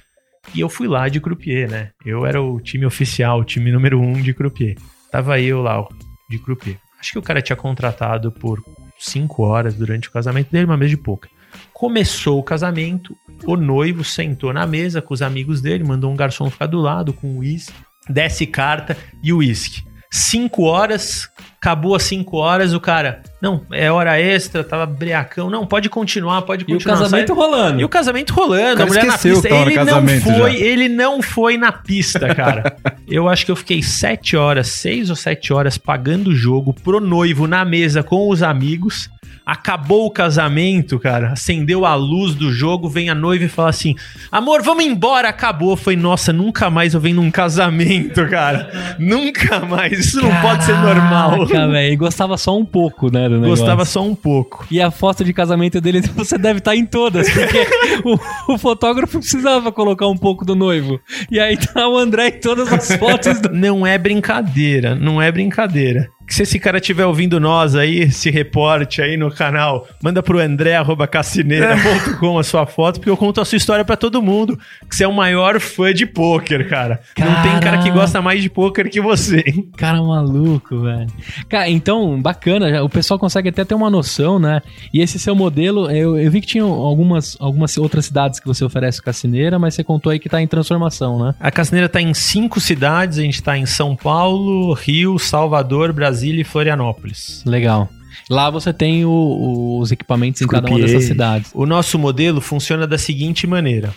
[0.53, 1.91] E eu fui lá de croupier, né?
[2.05, 4.77] Eu era o time oficial, o time número um de croupier.
[5.11, 5.85] Tava eu lá,
[6.29, 6.77] de croupier.
[6.99, 8.63] Acho que o cara tinha contratado por
[8.97, 11.29] cinco horas durante o casamento dele uma mesa de pôquer.
[11.73, 13.15] Começou o casamento,
[13.45, 17.13] o noivo sentou na mesa com os amigos dele, mandou um garçom ficar do lado
[17.13, 17.73] com uísque,
[18.09, 19.83] desce carta e uísque.
[20.11, 21.29] Cinco horas,
[21.59, 26.43] acabou as cinco horas, o cara, não, é hora extra, tava briacão, não, pode continuar,
[26.43, 26.97] pode E o continuar.
[26.99, 27.81] casamento rolando.
[27.81, 29.49] e o casamento rolando, a mulher na pista.
[29.49, 30.65] Ele não foi, já.
[30.65, 32.77] ele não foi na pista, cara.
[33.07, 36.99] eu acho que eu fiquei sete horas, seis ou sete horas pagando o jogo pro
[36.99, 39.09] noivo na mesa com os amigos.
[39.47, 41.31] Acabou o casamento, cara.
[41.31, 43.95] Acendeu a luz do jogo, vem a noiva e fala assim:
[44.29, 45.77] Amor, vamos embora, acabou.
[45.77, 48.97] Foi, nossa, nunca mais eu venho num casamento, cara.
[48.99, 49.99] nunca mais.
[49.99, 51.45] Isso não pode ser normal.
[51.45, 51.97] Velho.
[51.97, 53.29] Gostava só um pouco, né.
[53.29, 54.67] Gostava só um pouco.
[54.69, 57.67] E a foto de casamento dele, você deve estar em todas, porque
[58.03, 60.99] o, o fotógrafo precisava colocar um pouco do noivo.
[61.31, 63.47] E aí tá o André em todas as fotos do...
[63.55, 66.09] Não é brincadeira, não é brincadeira.
[66.27, 72.37] Se esse cara estiver ouvindo nós aí, esse reporte aí no canal, manda pro andré.cacineira.com
[72.37, 74.59] a sua foto, porque eu conto a sua história pra todo mundo.
[74.89, 77.01] Que você é o maior fã de pôquer, cara.
[77.17, 79.43] Não tem cara que gosta mais de pôquer que você.
[79.77, 81.07] Cara maluco, velho.
[81.49, 84.61] Cara, então, bacana, o pessoal consegue até ter uma noção, né?
[84.93, 88.63] E esse seu modelo, eu, eu vi que tinha algumas, algumas outras cidades que você
[88.63, 91.35] oferece cassineira, mas você contou aí que tá em transformação, né?
[91.39, 96.41] A Cacineira tá em cinco cidades, a gente tá em São Paulo, Rio, Salvador, Brasília
[96.41, 97.43] e Florianópolis.
[97.45, 97.89] Legal.
[98.29, 101.51] Lá você tem o- os equipamentos em cada uma dessas cidades.
[101.53, 103.93] O nosso modelo funciona da seguinte maneira.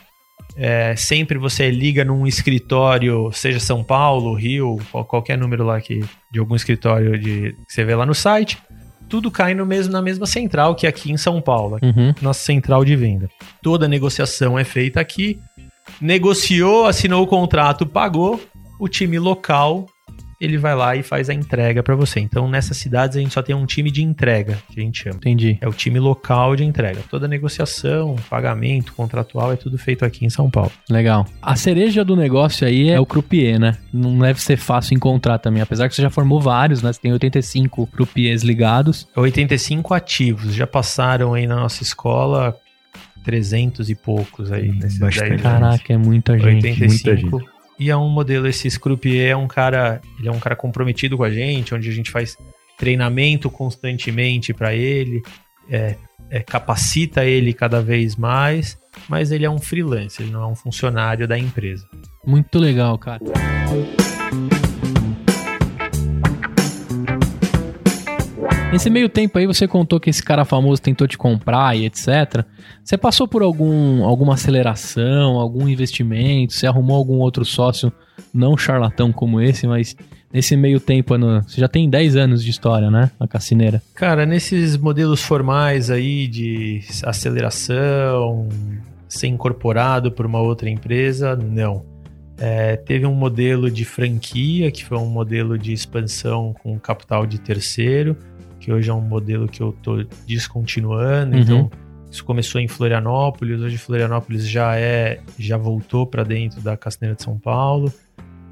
[0.57, 6.05] É, sempre você liga num escritório, seja São Paulo, Rio, qual- qualquer número lá que,
[6.31, 8.59] de algum escritório de, que você vê lá no site,
[9.09, 12.13] tudo cai no mesmo, na mesma central que é aqui em São Paulo, Uhum.
[12.21, 13.29] nossa central de venda.
[13.63, 15.39] Toda negociação é feita aqui.
[16.01, 18.41] Negociou, assinou o contrato, pagou,
[18.79, 19.87] o time local
[20.41, 22.19] ele vai lá e faz a entrega para você.
[22.19, 25.17] Então nessas cidades a gente só tem um time de entrega, que a gente chama.
[25.17, 25.59] Entendi.
[25.61, 27.01] É o time local de entrega.
[27.11, 30.73] Toda negociação, pagamento, contratual é tudo feito aqui em São Paulo.
[30.89, 31.27] Legal.
[31.43, 33.77] A cereja do negócio aí é o croupier, né?
[33.93, 35.63] Não deve ser fácil encontrar também.
[35.63, 36.93] Apesar que você já formou vários, né?
[36.93, 39.07] Você tem 85 croupiers ligados.
[39.15, 40.55] 85 ativos.
[40.55, 42.57] Já passaram aí na nossa escola
[43.25, 44.71] 300 e poucos aí.
[44.71, 45.21] Hum, bastante.
[45.21, 45.43] 10 anos.
[45.43, 46.67] Caraca, é muita gente.
[46.67, 47.60] 85.
[47.81, 51.25] E é um modelo, esse croupier é um cara, ele é um cara comprometido com
[51.25, 52.37] a gente, onde a gente faz
[52.77, 55.23] treinamento constantemente para ele.
[55.71, 55.97] É,
[56.29, 58.79] é, capacita ele cada vez mais,
[59.09, 61.89] mas ele é um freelancer, ele não é um funcionário da empresa.
[62.25, 63.21] Muito legal, cara.
[68.73, 72.45] Nesse meio tempo aí, você contou que esse cara famoso tentou te comprar e etc.
[72.85, 76.53] Você passou por algum, alguma aceleração, algum investimento?
[76.53, 77.93] Você arrumou algum outro sócio,
[78.33, 79.97] não charlatão como esse, mas
[80.33, 83.11] nesse meio tempo, você já tem 10 anos de história, né?
[83.19, 83.83] Na Cassineira.
[83.93, 88.49] Cara, nesses modelos formais aí de aceleração,
[89.09, 91.85] ser incorporado por uma outra empresa, não.
[92.39, 97.41] É, teve um modelo de franquia, que foi um modelo de expansão com capital de
[97.41, 98.17] terceiro
[98.61, 101.35] que hoje é um modelo que eu estou descontinuando.
[101.35, 101.43] Uhum.
[101.43, 101.71] Então,
[102.11, 107.23] isso começou em Florianópolis, hoje Florianópolis já é já voltou para dentro da Castanheira de
[107.23, 107.93] São Paulo.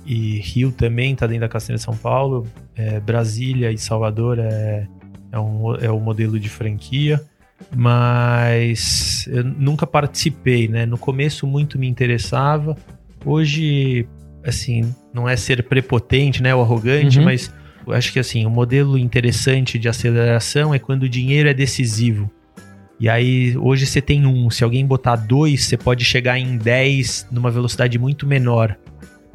[0.07, 2.47] E Rio também está dentro da Castanheira de São Paulo.
[2.75, 4.89] É, Brasília e Salvador é,
[5.31, 7.21] é, um, é o modelo de franquia.
[7.77, 10.87] Mas eu nunca participei, né?
[10.87, 12.77] No começo muito me interessava.
[13.25, 14.09] Hoje,
[14.47, 16.55] assim, não é ser prepotente, né?
[16.55, 17.25] O arrogante, uhum.
[17.25, 17.53] mas
[17.93, 22.31] acho que assim, o um modelo interessante de aceleração é quando o dinheiro é decisivo.
[23.01, 27.29] E aí, hoje você tem um, se alguém botar dois, você pode chegar em 10
[27.31, 28.77] numa velocidade muito menor.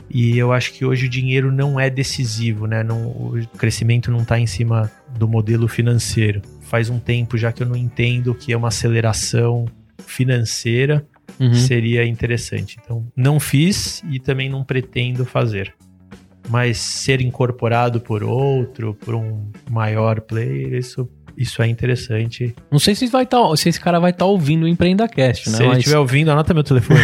[0.09, 2.83] E eu acho que hoje o dinheiro não é decisivo, né?
[2.83, 6.41] Não, o crescimento não está em cima do modelo financeiro.
[6.61, 9.65] Faz um tempo já que eu não entendo que é uma aceleração
[10.05, 11.07] financeira
[11.39, 11.53] uhum.
[11.53, 12.77] seria interessante.
[12.83, 15.73] Então, não fiz e também não pretendo fazer
[16.53, 22.53] mas ser incorporado por outro, por um maior player, isso, isso é interessante.
[22.71, 25.57] Não sei se, vai tá, se esse cara vai estar tá ouvindo o EmpreendaCast, né?
[25.57, 26.99] Se ele estiver ouvindo, anota meu telefone.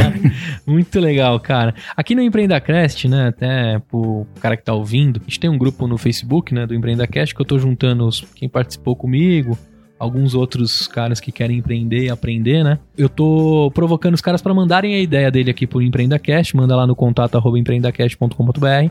[0.66, 1.74] Muito legal, cara.
[1.94, 5.86] Aqui no EmpreendaCast, né, até pro cara que tá ouvindo, a gente tem um grupo
[5.86, 9.58] no Facebook, né, do EmpreendaCast, que eu tô juntando os, quem participou comigo,
[9.98, 12.78] alguns outros caras que querem empreender e aprender, né?
[12.96, 16.86] Eu tô provocando os caras para mandarem a ideia dele aqui por EmpreendaCast, manda lá
[16.86, 18.90] no contato arroba empreendacast.com.br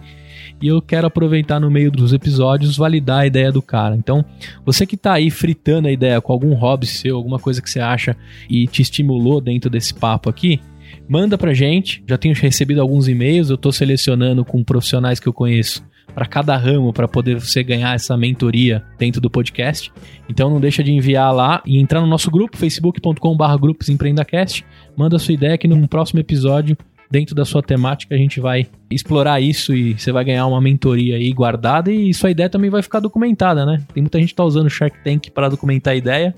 [0.62, 3.96] e eu quero aproveitar no meio dos episódios validar a ideia do cara.
[3.96, 4.26] Então,
[4.66, 7.80] você que tá aí fritando a ideia com algum hobby seu, alguma coisa que você
[7.80, 8.16] acha
[8.50, 10.60] e te estimulou dentro desse papo aqui,
[11.08, 12.04] manda pra gente.
[12.08, 15.84] Já tenho recebido alguns e-mails, eu tô selecionando com profissionais que eu conheço
[16.16, 19.92] para cada ramo para poder você ganhar essa mentoria dentro do podcast.
[20.30, 24.66] Então não deixa de enviar lá e entrar no nosso grupo facebook.com/barra grupos empreendacast.
[24.96, 26.78] Manda a sua ideia que no próximo episódio
[27.12, 31.18] dentro da sua temática a gente vai explorar isso e você vai ganhar uma mentoria
[31.18, 33.84] aí guardada e sua ideia também vai ficar documentada, né?
[33.94, 36.34] Tem muita gente que tá usando o Shark Tank para documentar a ideia.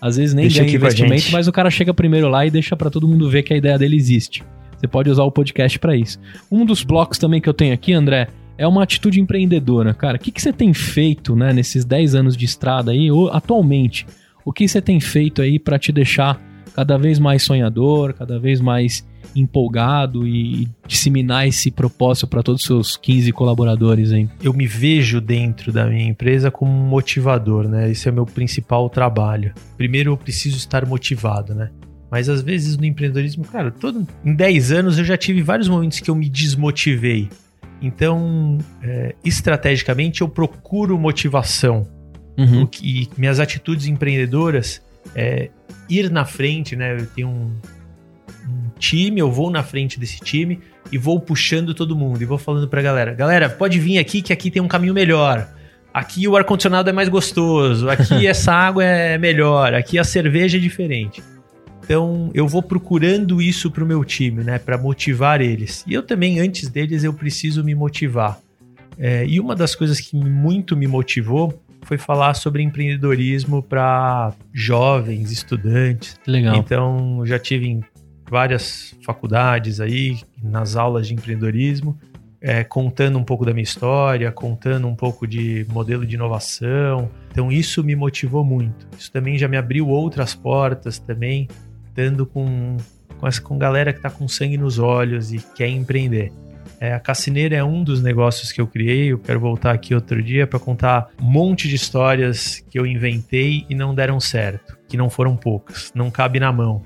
[0.00, 2.90] Às vezes nem deixa ganha investimento, mas o cara chega primeiro lá e deixa para
[2.90, 4.42] todo mundo ver que a ideia dele existe.
[4.76, 6.20] Você pode usar o podcast para isso.
[6.50, 10.16] Um dos blocos também que eu tenho aqui, André, é uma atitude empreendedora, cara.
[10.16, 14.06] O que, que você tem feito, né, nesses 10 anos de estrada aí, ou atualmente?
[14.44, 16.40] O que você tem feito aí para te deixar
[16.74, 22.66] cada vez mais sonhador, cada vez mais empolgado e disseminar esse propósito para todos os
[22.66, 24.28] seus 15 colaboradores hein?
[24.42, 27.90] Eu me vejo dentro da minha empresa como um motivador, né?
[27.90, 29.52] Esse é o meu principal trabalho.
[29.76, 31.70] Primeiro eu preciso estar motivado, né?
[32.10, 36.00] Mas às vezes no empreendedorismo, cara, todo, em 10 anos eu já tive vários momentos
[36.00, 37.28] que eu me desmotivei.
[37.84, 41.86] Então, é, estrategicamente, eu procuro motivação.
[42.36, 42.66] Uhum.
[42.82, 44.82] E minhas atitudes empreendedoras
[45.14, 45.50] é
[45.88, 46.96] ir na frente, né?
[46.98, 47.52] Eu tenho um,
[48.48, 50.60] um, time, eu vou na frente desse time
[50.90, 54.32] e vou puxando todo mundo e vou falando pra galera: galera, pode vir aqui que
[54.32, 55.46] aqui tem um caminho melhor.
[55.92, 60.60] Aqui o ar-condicionado é mais gostoso, aqui essa água é melhor, aqui a cerveja é
[60.60, 61.22] diferente.
[61.84, 65.84] Então eu vou procurando isso para o meu time, né, para motivar eles.
[65.86, 68.40] E eu também, antes deles, eu preciso me motivar.
[68.98, 75.30] É, e uma das coisas que muito me motivou foi falar sobre empreendedorismo para jovens,
[75.30, 76.18] estudantes.
[76.26, 76.56] Legal.
[76.56, 77.84] Então já tive em
[78.30, 81.98] várias faculdades aí, nas aulas de empreendedorismo,
[82.40, 87.10] é, contando um pouco da minha história, contando um pouco de modelo de inovação.
[87.30, 88.86] Então isso me motivou muito.
[88.98, 91.48] Isso também já me abriu outras portas também
[91.94, 92.76] lidando com,
[93.18, 96.32] com, essa, com galera que está com sangue nos olhos e quer empreender.
[96.80, 99.12] É, a Cassineira é um dos negócios que eu criei.
[99.12, 103.64] Eu quero voltar aqui outro dia para contar um monte de histórias que eu inventei
[103.70, 106.82] e não deram certo, que não foram poucas, não cabe na mão.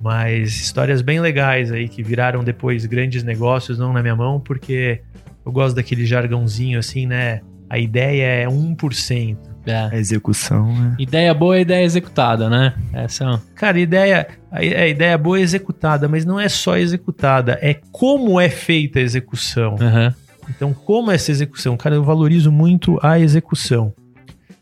[0.00, 5.00] Mas histórias bem legais aí que viraram depois grandes negócios, não na minha mão, porque
[5.46, 7.40] eu gosto daquele jargãozinho assim, né?
[7.70, 9.51] A ideia é 1%.
[9.64, 9.88] É.
[9.92, 10.96] A execução, né?
[10.98, 12.74] Ideia boa é ideia executada, né?
[12.92, 17.58] Essa é Cara, ideia, a, a ideia boa é executada, mas não é só executada,
[17.62, 19.76] é como é feita a execução.
[19.80, 20.12] Uhum.
[20.50, 21.76] Então, como é essa execução?
[21.76, 23.94] Cara, eu valorizo muito a execução.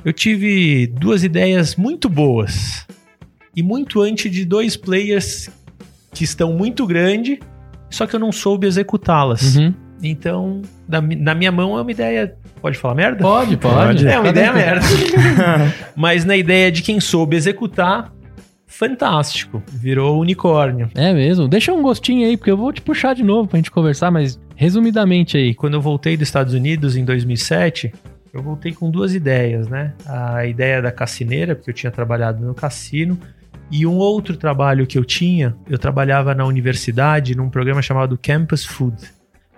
[0.05, 2.87] Eu tive duas ideias muito boas
[3.57, 5.49] e muito antes de dois players
[6.13, 7.41] que estão muito grande,
[7.89, 9.57] só que eu não soube executá-las.
[9.57, 9.75] Uhum.
[10.03, 10.63] Então,
[11.03, 12.35] mi- na minha mão é uma ideia.
[12.61, 13.19] Pode falar merda?
[13.23, 14.07] Pode, pode.
[14.07, 14.87] É uma ideia merda.
[15.97, 18.13] Mas na ideia de quem soube executar,
[18.67, 19.63] fantástico.
[19.69, 20.91] Virou unicórnio.
[20.95, 21.49] É mesmo.
[21.49, 24.39] Deixa um gostinho aí, porque eu vou te puxar de novo pra gente conversar, mas
[24.55, 25.55] resumidamente aí.
[25.55, 27.93] Quando eu voltei dos Estados Unidos em 2007,
[28.33, 29.95] eu voltei com duas ideias, né?
[30.07, 33.19] A ideia da cassineira, porque eu tinha trabalhado no cassino,
[33.71, 38.65] e um outro trabalho que eu tinha, eu trabalhava na universidade num programa chamado Campus
[38.65, 38.97] Food.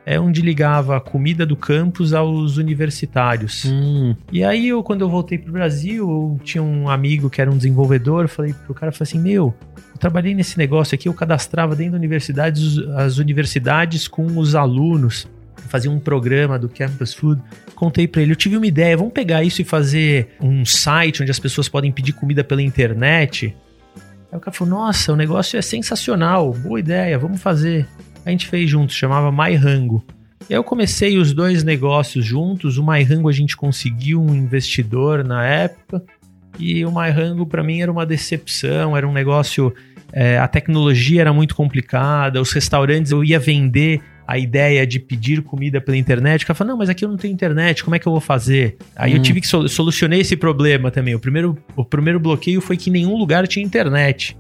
[0.05, 3.65] É onde ligava a comida do campus aos universitários.
[3.67, 7.51] Hum, E aí, eu, quando eu voltei pro Brasil, eu tinha um amigo que era
[7.51, 11.15] um desenvolvedor, eu falei pro cara, falei assim, meu, eu trabalhei nesse negócio aqui, eu
[11.15, 15.29] cadastrava dentro da universidade as universidades com os alunos,
[15.69, 17.41] fazia um programa do Campus Food,
[17.77, 21.31] contei pra ele, eu tive uma ideia, vamos pegar isso e fazer um site onde
[21.31, 23.57] as pessoas podem pedir comida pela internet?
[24.31, 27.87] Aí o cara falou, nossa, o negócio é sensacional, boa ideia, vamos fazer.
[28.25, 30.05] A gente fez juntos, chamava MyRango.
[30.49, 32.79] E aí eu comecei os dois negócios juntos.
[32.79, 36.03] O MyRango a gente conseguiu um investidor na época.
[36.59, 39.73] E o MyRango para mim era uma decepção, era um negócio.
[40.13, 45.41] é, a tecnologia era muito complicada, os restaurantes eu ia vender a ideia de pedir
[45.43, 46.43] comida pela internet.
[46.45, 48.21] O cara falou: não, mas aqui eu não tenho internet, como é que eu vou
[48.21, 48.77] fazer?
[48.95, 49.23] Aí eu Hum.
[49.23, 51.15] tive que sol- solucionei esse problema também.
[51.15, 54.37] O primeiro, o primeiro bloqueio foi que nenhum lugar tinha internet.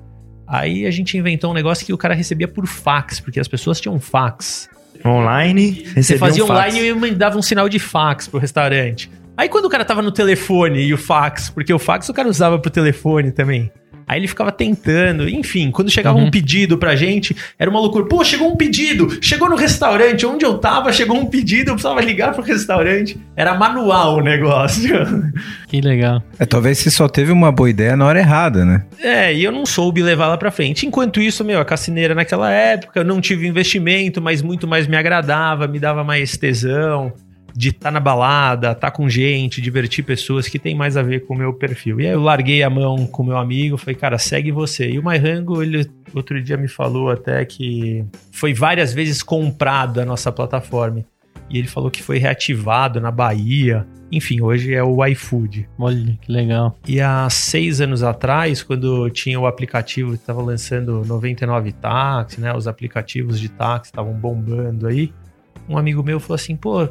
[0.52, 3.80] Aí a gente inventou um negócio que o cara recebia por fax, porque as pessoas
[3.80, 4.68] tinham fax.
[5.02, 6.74] Online, Você fazia um fax.
[6.74, 9.10] online e mandava um sinal de fax pro restaurante.
[9.34, 12.28] Aí quando o cara tava no telefone e o fax, porque o fax o cara
[12.28, 13.72] usava pro telefone também.
[14.12, 16.26] Aí ele ficava tentando, enfim, quando chegava Uhum.
[16.26, 18.04] um pedido pra gente, era uma loucura.
[18.04, 22.02] Pô, chegou um pedido, chegou no restaurante, onde eu tava, chegou um pedido, eu precisava
[22.02, 23.16] ligar pro restaurante.
[23.34, 25.32] Era manual o negócio.
[25.66, 26.22] que legal.
[26.38, 28.84] É, talvez você só teve uma boa ideia na hora errada, né?
[29.00, 30.86] É, e eu não soube levá-la pra frente.
[30.86, 34.94] Enquanto isso, meu, a cassineira naquela época, eu não tive investimento, mas muito mais me
[34.96, 37.14] agradava, me dava mais tesão
[37.54, 41.34] de estar na balada, estar com gente, divertir pessoas que tem mais a ver com
[41.34, 42.00] o meu perfil.
[42.00, 44.90] E aí eu larguei a mão com o meu amigo, falei, cara, segue você.
[44.90, 50.04] E o MyRango, ele outro dia me falou até que foi várias vezes comprado a
[50.04, 51.04] nossa plataforma.
[51.50, 53.86] E ele falou que foi reativado na Bahia.
[54.10, 55.68] Enfim, hoje é o iFood.
[55.78, 56.78] Olha, que legal.
[56.88, 62.54] E há seis anos atrás, quando tinha o aplicativo que estava lançando 99 táxi, né?
[62.54, 65.12] Os aplicativos de táxi estavam bombando aí.
[65.68, 66.88] Um amigo meu falou assim: pô,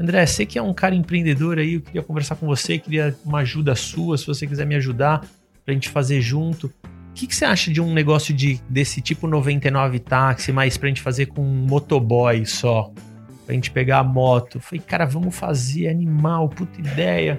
[0.00, 3.40] André, você que é um cara empreendedor aí, eu queria conversar com você, queria uma
[3.40, 5.26] ajuda sua, se você quiser me ajudar
[5.62, 6.68] pra gente fazer junto.
[7.10, 10.88] O que, que você acha de um negócio de, desse tipo 99 táxi, mas pra
[10.88, 12.90] gente fazer com um motoboy só?
[13.44, 14.58] Pra gente pegar a moto.
[14.58, 17.38] Falei, cara, vamos fazer animal, puta ideia.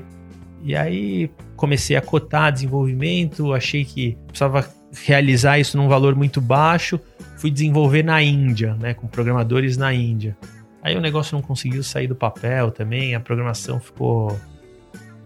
[0.64, 4.70] E aí comecei a cotar desenvolvimento, achei que precisava
[5.04, 7.00] realizar isso num valor muito baixo,
[7.38, 10.38] fui desenvolver na Índia, né, com programadores na Índia.
[10.82, 14.40] Aí o negócio não conseguiu sair do papel também, a programação ficou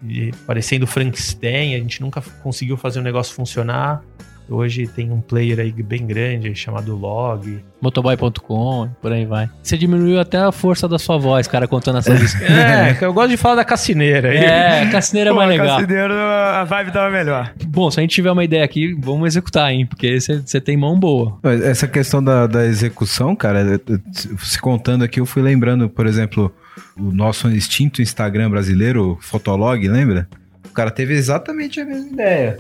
[0.03, 4.03] e, parecendo Frankenstein, a gente nunca conseguiu fazer o negócio funcionar.
[4.49, 7.63] Hoje tem um player aí bem grande chamado Log.
[7.81, 9.49] Motoboy.com, por aí vai.
[9.61, 12.51] Você diminuiu até a força da sua voz, cara, contando essas histórias.
[12.51, 14.29] É, eu gosto de falar da cassineira.
[14.29, 14.37] aí.
[14.37, 15.79] É, a cassineira é mais legal.
[15.79, 17.53] Cassineiro, a vibe tava melhor.
[17.67, 19.85] Bom, se a gente tiver uma ideia aqui, vamos executar, hein?
[19.85, 21.39] Porque você tem mão boa.
[21.63, 23.79] Essa questão da, da execução, cara,
[24.37, 26.53] se contando aqui, eu fui lembrando, por exemplo,
[26.97, 30.27] o nosso extinto Instagram brasileiro, Fotolog, lembra?
[30.69, 32.59] O cara teve exatamente a mesma ideia.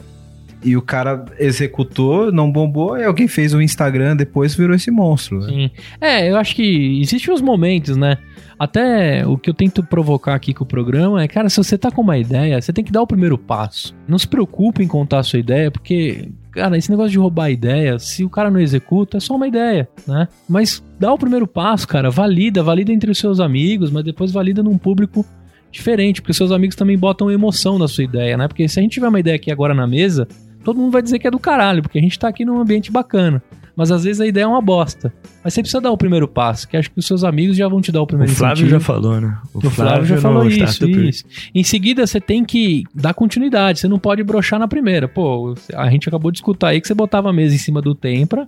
[0.65, 5.39] E o cara executou, não bombou, e alguém fez o Instagram, depois virou esse monstro.
[5.39, 5.47] né?
[5.47, 5.71] Sim.
[6.01, 8.17] É, eu acho que existem os momentos, né?
[8.57, 11.91] Até o que eu tento provocar aqui com o programa é, cara, se você tá
[11.91, 13.93] com uma ideia, você tem que dar o primeiro passo.
[14.07, 17.99] Não se preocupe em contar a sua ideia, porque, cara, esse negócio de roubar ideia,
[17.99, 20.27] se o cara não executa, é só uma ideia, né?
[20.47, 24.63] Mas dá o primeiro passo, cara, valida, valida entre os seus amigos, mas depois valida
[24.63, 25.25] num público
[25.69, 28.47] diferente, porque seus amigos também botam emoção na sua ideia, né?
[28.47, 30.25] Porque se a gente tiver uma ideia aqui agora na mesa,
[30.65, 32.91] todo mundo vai dizer que é do caralho, porque a gente tá aqui num ambiente
[32.91, 33.41] bacana.
[33.77, 35.13] Mas às vezes a ideia é uma bosta.
[35.43, 37.81] Mas você precisa dar o primeiro passo, que acho que os seus amigos já vão
[37.81, 38.69] te dar o O primeiro Flávio incentivo.
[38.71, 39.37] já falou, né?
[39.53, 41.25] O Flávio já no falou isso, isso.
[41.53, 43.79] Em seguida, você tem que dar continuidade.
[43.81, 45.09] Você não pode brochar na primeira.
[45.09, 47.93] Pô, a gente acabou de escutar aí que você botava a mesa em cima do
[47.93, 48.47] Tempra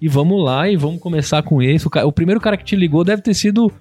[0.00, 1.84] e vamos lá e vamos começar com esse.
[1.84, 3.72] O, ca- o primeiro cara que te ligou deve ter sido.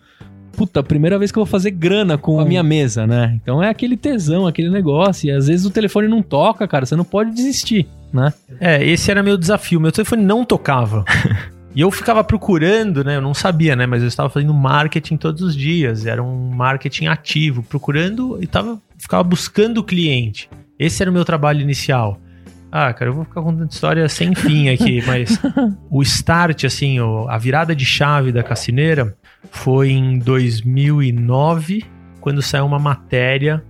[0.58, 3.40] Puta, primeira vez que eu vou fazer grana com a minha mesa, né?
[3.40, 5.28] Então é aquele tesão, aquele negócio.
[5.28, 6.84] E às vezes o telefone não toca, cara.
[6.84, 8.34] Você não pode desistir, né?
[8.60, 9.80] É, esse era meu desafio.
[9.80, 11.06] Meu telefone não tocava.
[11.76, 13.18] e eu ficava procurando, né?
[13.18, 13.86] Eu não sabia, né?
[13.86, 16.08] Mas eu estava fazendo marketing todos os dias.
[16.08, 20.50] Era um marketing ativo, procurando e tava ficava buscando o cliente.
[20.80, 22.20] Esse era o meu trabalho inicial.
[22.72, 25.40] Ah, cara, eu vou ficar contando história sem fim aqui, mas
[25.90, 26.98] o start, assim,
[27.30, 29.16] a virada de chave da Cassineira
[29.52, 31.84] foi em 2009,
[32.20, 33.64] quando saiu uma matéria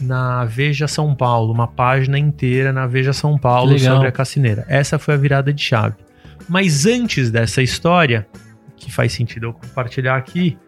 [0.00, 3.94] na Veja São Paulo, uma página inteira na Veja São Paulo Legal.
[3.94, 4.64] sobre a Cassineira.
[4.68, 5.96] Essa foi a virada de chave.
[6.48, 8.26] Mas antes dessa história,
[8.76, 10.58] que faz sentido eu compartilhar aqui,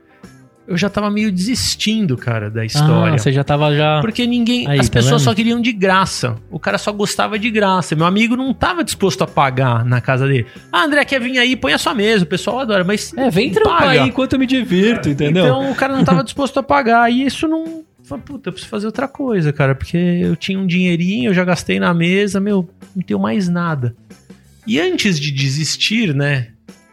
[0.66, 3.14] eu já tava meio desistindo, cara, da história.
[3.14, 4.00] Ah, você já tava já.
[4.00, 4.66] Porque ninguém.
[4.66, 5.30] Aí, as tá pessoas vendo?
[5.30, 6.36] só queriam de graça.
[6.50, 7.94] O cara só gostava de graça.
[7.94, 10.46] Meu amigo não tava disposto a pagar na casa dele.
[10.72, 11.54] Ah, André, quer vir aí?
[11.54, 12.24] Põe a sua mesa.
[12.24, 12.82] O pessoal adora.
[12.82, 13.14] Mas.
[13.16, 13.90] É, vem trampar paga.
[13.90, 15.44] aí enquanto eu me divirto, entendeu?
[15.44, 17.10] Então o cara não tava disposto a pagar.
[17.10, 17.84] E isso não.
[18.02, 19.74] Falei, puta, eu preciso fazer outra coisa, cara.
[19.74, 23.94] Porque eu tinha um dinheirinho, eu já gastei na mesa, meu, não tenho mais nada.
[24.66, 26.48] E antes de desistir, né?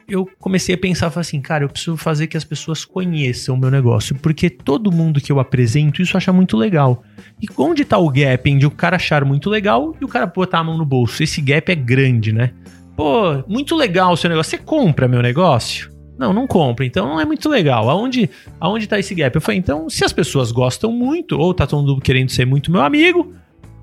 [0.07, 3.71] Eu comecei a pensar, assim, cara, eu preciso fazer que as pessoas conheçam o meu
[3.71, 7.03] negócio, porque todo mundo que eu apresento isso acha muito legal.
[7.41, 10.59] E onde tá o gap entre o cara achar muito legal e o cara botar
[10.59, 11.23] a mão no bolso?
[11.23, 12.51] Esse gap é grande, né?
[12.95, 14.51] Pô, muito legal o seu negócio.
[14.51, 15.91] Você compra meu negócio?
[16.17, 16.85] Não, não compra.
[16.85, 17.89] Então não é muito legal.
[17.89, 18.29] Aonde,
[18.59, 19.35] aonde tá esse gap?
[19.35, 22.71] Eu falei, então, se as pessoas gostam muito, ou tá todo mundo querendo ser muito
[22.71, 23.33] meu amigo,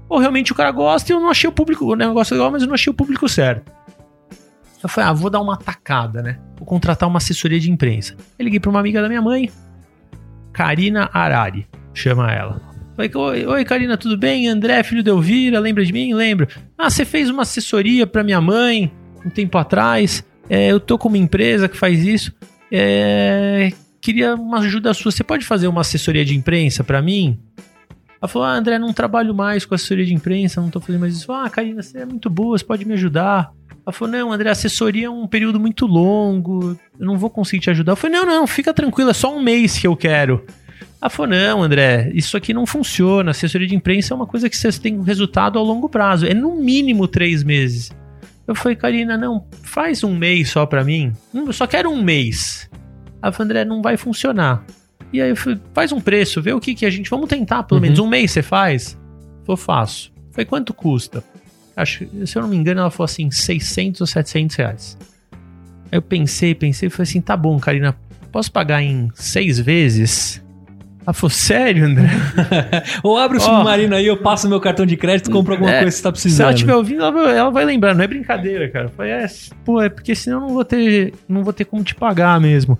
[0.08, 2.62] ou realmente o cara gosta e eu não achei o público, o negócio legal, mas
[2.62, 3.70] eu não achei o público certo.
[4.82, 6.38] Eu falei, ah, vou dar uma tacada, né?
[6.56, 8.16] Vou contratar uma assessoria de imprensa.
[8.38, 9.50] Eu liguei pra uma amiga da minha mãe,
[10.52, 12.60] Karina Arari, chama ela.
[12.96, 14.48] Falei, oi, oi Karina, tudo bem?
[14.48, 16.12] André, filho de Elvira, lembra de mim?
[16.12, 16.48] Lembro.
[16.76, 18.92] Ah, você fez uma assessoria pra minha mãe
[19.24, 20.24] um tempo atrás.
[20.48, 22.32] É, eu tô com uma empresa que faz isso.
[22.72, 25.12] É, queria uma ajuda sua.
[25.12, 27.38] Você pode fazer uma assessoria de imprensa pra mim?
[28.20, 31.16] Ela falou: ah, André, não trabalho mais com assessoria de imprensa, não tô fazendo mais
[31.16, 31.32] isso.
[31.32, 33.50] Ah, Karina, você é muito boa, você pode me ajudar.
[33.90, 37.70] Ela falou: não, André, assessoria é um período muito longo, eu não vou conseguir te
[37.70, 37.92] ajudar.
[37.92, 40.44] Eu falei: não, não, fica tranquilo, é só um mês que eu quero.
[41.02, 43.32] Ela falou: não, André, isso aqui não funciona.
[43.32, 46.32] Assessoria de imprensa é uma coisa que você tem um resultado a longo prazo, é
[46.34, 47.90] no mínimo três meses.
[48.46, 51.12] Eu falei, Karina, não, faz um mês só pra mim.
[51.32, 52.68] Eu só quero um mês.
[53.22, 54.64] Ela falou, André, não vai funcionar.
[55.12, 57.08] E aí eu falei, faz um preço, vê o que, que a gente.
[57.10, 57.82] Vamos tentar, pelo Uhum.
[57.82, 58.98] menos um mês você faz?
[59.44, 60.12] Falei, faço.
[60.32, 61.22] Falei, quanto custa?
[61.80, 64.98] Acho, se eu não me engano, ela falou assim, 600 ou 700 reais.
[65.90, 67.96] Aí eu pensei, pensei, falei assim, tá bom, Karina,
[68.30, 70.42] posso pagar em seis vezes?
[71.06, 72.08] Ela falou, sério, André?
[73.02, 73.44] Ou abre o Ó.
[73.44, 76.02] submarino aí, eu passo meu cartão de crédito compro alguma É, coisa que você tá
[76.02, 76.52] Se ela precisando.
[76.54, 78.84] estiver ouvindo, ela vai, ela vai lembrar, não é brincadeira, cara.
[78.84, 79.26] Eu falei, é,
[79.64, 82.78] pô, é porque senão eu não vou ter, não vou ter como te pagar mesmo.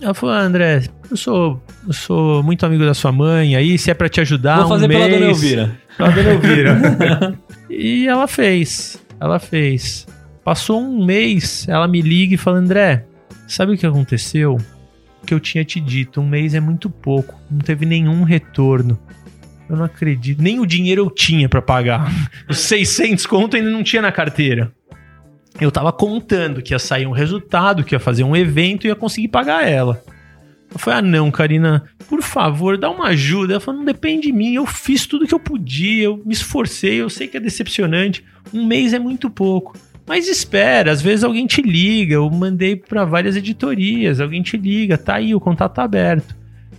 [0.00, 3.90] Ela falou, ah, André, eu sou, eu sou muito amigo da sua mãe, aí se
[3.90, 5.78] é pra te ajudar, Vou fazer um pela mês, Dona Elvira.
[5.98, 7.38] Pela Dona Elvira.
[7.68, 10.06] e ela fez, ela fez.
[10.44, 13.04] Passou um mês, ela me liga e fala, André,
[13.48, 14.56] sabe o que aconteceu?
[15.20, 18.98] O que eu tinha te dito, um mês é muito pouco, não teve nenhum retorno.
[19.68, 20.42] Eu não acredito.
[20.42, 22.10] Nem o dinheiro eu tinha pra pagar.
[22.48, 24.72] Os 600 conto ainda não tinha na carteira.
[25.60, 28.94] Eu tava contando que ia sair um resultado, que ia fazer um evento e ia
[28.94, 30.02] conseguir pagar ela.
[30.70, 33.54] Eu falei, ah não, Karina, por favor, dá uma ajuda.
[33.54, 36.96] Ela falou, não depende de mim, eu fiz tudo que eu podia, eu me esforcei,
[37.00, 38.24] eu sei que é decepcionante.
[38.52, 39.76] Um mês é muito pouco.
[40.06, 44.96] Mas espera, às vezes alguém te liga, eu mandei pra várias editorias, alguém te liga,
[44.96, 46.34] tá aí, o contato tá aberto.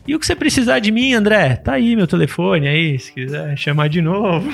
[0.07, 1.55] E o que você precisar de mim, André?
[1.55, 4.51] Tá aí meu telefone aí, se quiser chamar de novo.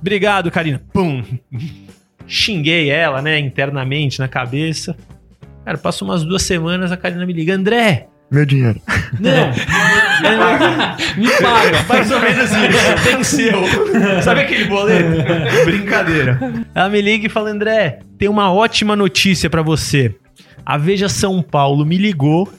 [0.00, 0.82] Obrigado, Karina.
[0.92, 1.22] Pum.
[2.26, 4.96] Xinguei ela, né, internamente na cabeça.
[5.64, 7.54] Cara, passa umas duas semanas, a Karina me liga.
[7.54, 8.80] André, Meu dinheiro.
[9.20, 9.52] não.
[11.16, 11.82] Me paga.
[11.88, 13.04] Mais ou menos isso.
[13.04, 14.22] Venceu.
[14.22, 15.10] Sabe aquele boleto?
[15.64, 16.38] Brincadeira.
[16.74, 20.14] Ela me liga e fala: André, tem uma ótima notícia pra você.
[20.64, 22.50] A Veja São Paulo me ligou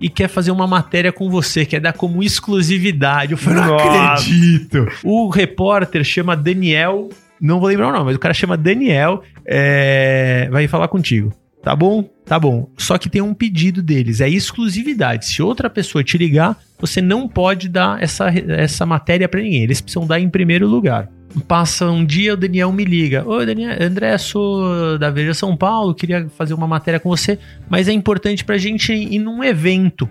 [0.00, 3.32] e quer fazer uma matéria com você, quer dar como exclusividade.
[3.32, 4.88] Eu falei, não acredito.
[5.04, 7.08] O repórter chama Daniel,
[7.44, 11.30] não vou lembrar o nome, mas o cara chama Daniel, é, vai falar contigo.
[11.62, 12.02] Tá bom?
[12.24, 12.70] Tá bom.
[12.76, 15.26] Só que tem um pedido deles, é exclusividade.
[15.26, 19.62] Se outra pessoa te ligar, você não pode dar essa, essa matéria pra ninguém.
[19.62, 21.10] Eles precisam dar em primeiro lugar.
[21.48, 23.26] Passa um dia, o Daniel me liga.
[23.26, 27.38] Oi, Daniel, André, sou da Veja São Paulo, queria fazer uma matéria com você,
[27.68, 30.08] mas é importante pra gente ir num evento.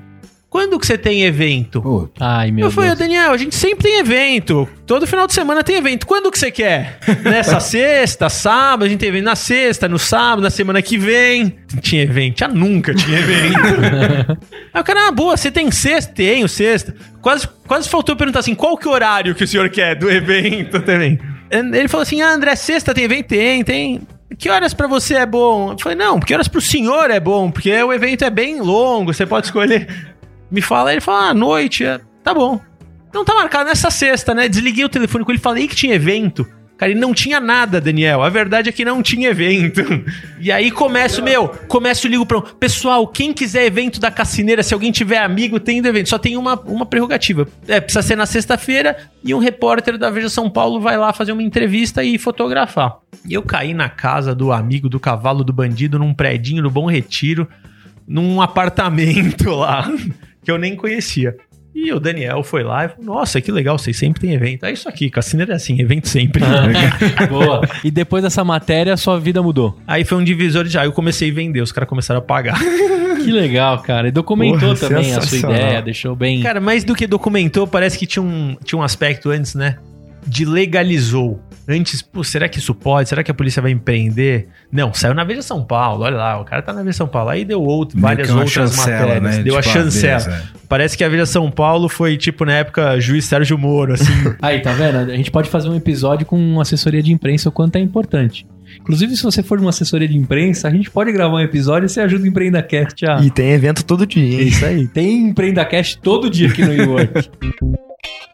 [0.53, 1.81] Quando que você tem evento?
[1.81, 2.99] Pô, Ai, meu eu falei, Deus.
[2.99, 4.69] Daniel, a gente sempre tem evento.
[4.85, 6.05] Todo final de semana tem evento.
[6.05, 6.99] Quando que você quer?
[7.25, 11.55] Nessa sexta, sábado, a gente tem evento na sexta, no sábado, na semana que vem.
[11.81, 12.41] Tinha evento.
[12.41, 13.57] Já nunca tinha evento.
[14.71, 16.13] Aí o cara, ah, boa, você tem sexta?
[16.13, 16.93] Tenho sexta.
[17.19, 20.07] Quase, quase faltou perguntar assim, qual que é o horário que o senhor quer do
[20.07, 21.19] evento também?
[21.49, 23.29] Ele falou assim, ah, André, sexta tem evento?
[23.29, 24.01] Tem, tem.
[24.37, 25.71] Que horas pra você é bom?
[25.71, 27.49] Eu falei, não, que horas pro senhor é bom?
[27.49, 30.12] Porque o evento é bem longo, você pode escolher.
[30.53, 32.61] Me fala, ele fala, ah, noite, é, tá bom.
[33.11, 34.47] Não tá marcado nessa sexta, né?
[34.47, 36.47] Desliguei o telefone com ele, falei que tinha evento.
[36.77, 38.21] Cara, e não tinha nada, Daniel.
[38.21, 39.81] A verdade é que não tinha evento.
[40.39, 42.41] E aí começo, meu, começo ligo pra um.
[42.41, 46.09] Pessoal, quem quiser evento da Cassineira, se alguém tiver amigo, tem evento.
[46.09, 47.47] Só tem uma, uma prerrogativa.
[47.65, 51.31] É, precisa ser na sexta-feira e um repórter da Veja São Paulo vai lá fazer
[51.31, 52.97] uma entrevista e fotografar.
[53.25, 56.87] E eu caí na casa do amigo do cavalo do bandido, num predinho no Bom
[56.87, 57.47] Retiro,
[58.05, 59.89] num apartamento lá,
[60.43, 61.35] que eu nem conhecia.
[61.75, 64.65] E o Daniel foi lá e falou: Nossa, que legal, vocês sempre têm evento.
[64.65, 66.43] É isso aqui, Cassineira é assim, evento sempre.
[67.27, 67.61] Boa.
[67.83, 69.77] E depois dessa matéria, sua vida mudou.
[69.87, 70.77] Aí foi um divisor de.
[70.77, 72.59] Aí eu comecei a vender, os caras começaram a pagar.
[73.23, 74.09] Que legal, cara.
[74.09, 76.41] E documentou Porra, também a sua ideia, deixou bem.
[76.41, 79.77] Cara, mais do que documentou, parece que tinha um, tinha um aspecto antes, né?
[80.27, 81.41] De legalizou.
[81.67, 83.07] Antes, pô, será que isso pode?
[83.07, 84.47] Será que a polícia vai me prender?
[84.71, 87.29] Não, saiu na Veja São Paulo, olha lá, o cara tá na Veja São Paulo.
[87.29, 89.37] Aí deu outro, várias outras chancela, matérias.
[89.37, 89.43] né?
[89.43, 90.19] Deu a Tipo, chancela.
[90.25, 90.43] beleza.
[90.67, 94.11] Parece que a Veja São Paulo foi, tipo, na época, juiz Sérgio Moro, assim.
[94.41, 94.97] Aí, tá vendo?
[95.09, 98.45] A gente pode fazer um episódio com assessoria de imprensa, o quanto é importante.
[98.81, 101.85] Inclusive, se você for de uma assessoria de imprensa, a gente pode gravar um episódio
[101.85, 103.21] e você ajuda o EmpreendaCast a...
[103.21, 104.47] E tem evento todo dia, hein?
[104.47, 104.87] Isso aí.
[104.87, 107.29] Tem EmpreendaCast todo dia aqui no YouWork.
[107.61, 108.32] O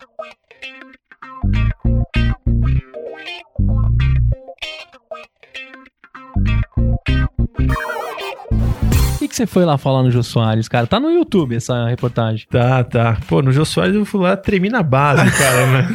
[9.40, 10.86] você foi lá falar no Jô Soares, cara?
[10.86, 12.46] Tá no YouTube essa reportagem.
[12.50, 13.18] Tá, tá.
[13.28, 15.66] Pô, no Jô Soares eu fui lá, tremi na base, cara.
[15.68, 15.88] né?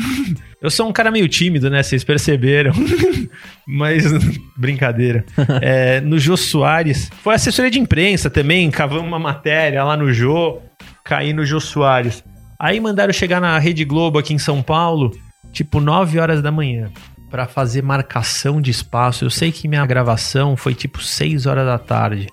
[0.62, 1.82] Eu sou um cara meio tímido, né?
[1.82, 2.72] Vocês perceberam.
[3.68, 4.05] Mas,
[4.57, 5.26] brincadeira.
[5.61, 10.61] É, no Jô Soares, foi assessoria de imprensa também, cavamos uma matéria lá no Jô,
[11.05, 12.24] caí no Jô Soares.
[12.59, 15.11] Aí mandaram chegar na Rede Globo aqui em São Paulo,
[15.53, 16.90] tipo 9 horas da manhã,
[17.30, 19.22] pra fazer marcação de espaço.
[19.22, 22.26] Eu sei que minha gravação foi tipo 6 horas da tarde.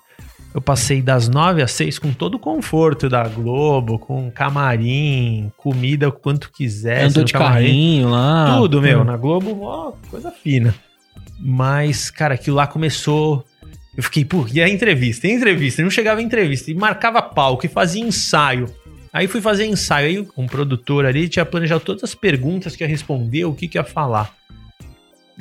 [0.54, 6.08] Eu passei das 9 às 6 com todo o conforto da Globo, com camarim, comida
[6.08, 7.04] o quanto quiser.
[7.04, 7.66] Andou de camarim.
[7.66, 8.56] carrinho lá.
[8.58, 9.02] Tudo, meu.
[9.02, 10.74] Na Globo, ó, coisa fina.
[11.40, 13.44] Mas, cara, aquilo lá começou.
[13.96, 15.26] Eu fiquei, pô, e a entrevista?
[15.26, 15.80] E a entrevista?
[15.80, 16.70] Eu não chegava em entrevista.
[16.70, 18.66] E marcava palco e fazia ensaio.
[19.12, 20.06] Aí fui fazer ensaio.
[20.06, 23.78] Aí um produtor ali tinha planejado todas as perguntas que ia responder, o que, que
[23.78, 24.34] ia falar.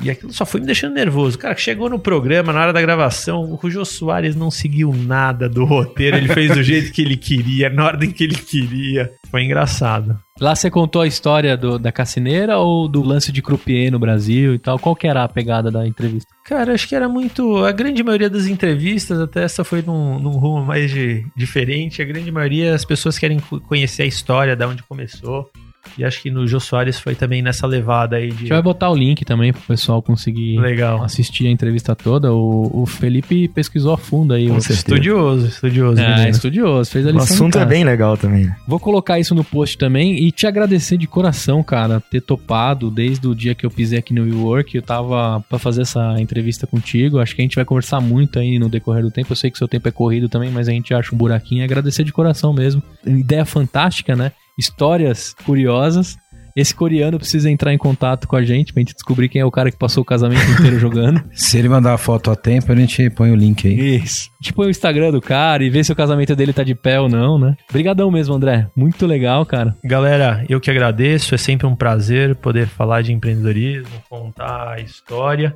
[0.04, 1.38] E aquilo só foi me deixando nervoso.
[1.38, 5.66] Cara, chegou no programa, na hora da gravação, o Jô Soares não seguiu nada do
[5.66, 6.18] roteiro.
[6.18, 9.12] Ele fez do jeito que ele queria, na ordem que ele queria.
[9.30, 10.18] Foi engraçado.
[10.40, 14.56] Lá você contou a história do- da cassineira ou do lance de croupier no Brasil
[14.56, 14.80] e tal?
[14.80, 16.34] Qual que era a pegada da entrevista?
[16.46, 17.64] Cara, acho que era muito.
[17.64, 22.02] A grande maioria das entrevistas, até essa foi num, num rumo mais de- diferente.
[22.02, 25.50] A grande maioria, as pessoas querem co- conhecer a história, da onde começou.
[25.98, 28.36] E acho que no Jô Soares foi também nessa levada aí A de.
[28.42, 31.04] gente vai botar o link também pro pessoal conseguir Legal.
[31.04, 32.32] assistir a entrevista toda.
[32.34, 34.48] O, o Felipe pesquisou a fundo aí.
[34.48, 34.58] Com o-.
[34.58, 36.00] Estudioso, estudioso.
[36.02, 36.30] É, menino.
[36.30, 38.46] estudioso, fez a O lição de assunto é bem legal também.
[38.46, 38.56] né?
[38.68, 43.28] Vou colocar isso no post também e te agradecer de coração, cara, ter topado desde
[43.28, 44.76] o dia que eu pisei aqui no WeWork.
[44.76, 47.20] Eu tava pra fazer essa entrevista contigo.
[47.20, 49.32] Acho que a gente vai conversar muito aí no decorrer do tempo.
[49.32, 51.64] Eu sei que seu tempo é corrido também, mas a gente acha um buraquinho.
[51.64, 52.82] Agradecer de coração mesmo.
[53.06, 54.32] Ideia fantástica, né?
[54.58, 56.18] Histórias curiosas.
[56.56, 59.52] Esse coreano precisa entrar em contato com a gente pra gente descobrir quem é o
[59.52, 61.24] cara que passou o casamento inteiro jogando.
[61.32, 63.96] Se ele mandar a foto a tempo, a gente põe o link aí.
[63.96, 64.30] Isso.
[64.42, 67.08] Tipo o Instagram do cara e ver se o casamento dele tá de pé ou
[67.08, 67.56] não, né?
[67.70, 68.68] Obrigadão mesmo, André.
[68.76, 69.76] Muito legal, cara.
[69.84, 71.34] Galera, eu que agradeço.
[71.34, 75.56] É sempre um prazer poder falar de empreendedorismo, contar a história.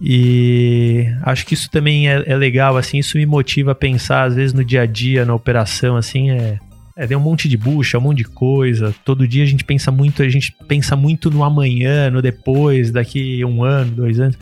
[0.00, 4.34] E acho que isso também é, é legal, assim, isso me motiva a pensar, às
[4.34, 6.58] vezes, no dia a dia, na operação, assim, é.
[6.96, 8.94] É, tem um monte de bucha, um monte de coisa.
[9.04, 13.44] Todo dia a gente pensa muito, a gente pensa muito no amanhã, no depois, daqui
[13.44, 14.38] um ano, dois anos.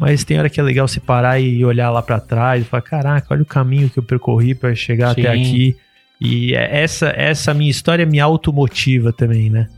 [0.00, 2.82] Mas tem hora que é legal você parar e olhar lá pra trás e falar:
[2.82, 5.20] caraca, olha o caminho que eu percorri pra chegar Sim.
[5.20, 5.76] até aqui.
[6.20, 9.68] E é- essa, essa minha história me automotiva também, né?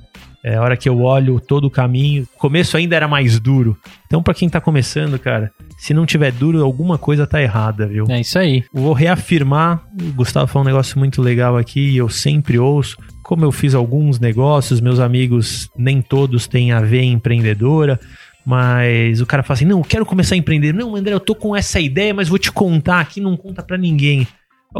[0.45, 2.25] É a hora que eu olho todo o caminho.
[2.37, 3.75] O começo ainda era mais duro.
[4.07, 8.05] Então, pra quem tá começando, cara, se não tiver duro, alguma coisa tá errada, viu?
[8.11, 8.63] É isso aí.
[8.71, 12.99] Vou reafirmar, o Gustavo falou um negócio muito legal aqui, e eu sempre ouço.
[13.23, 17.99] Como eu fiz alguns negócios, meus amigos, nem todos têm a ver empreendedora,
[18.45, 20.75] mas o cara fala assim: não, eu quero começar a empreender.
[20.75, 23.79] Não, André, eu tô com essa ideia, mas vou te contar aqui, não conta pra
[23.79, 24.29] ninguém.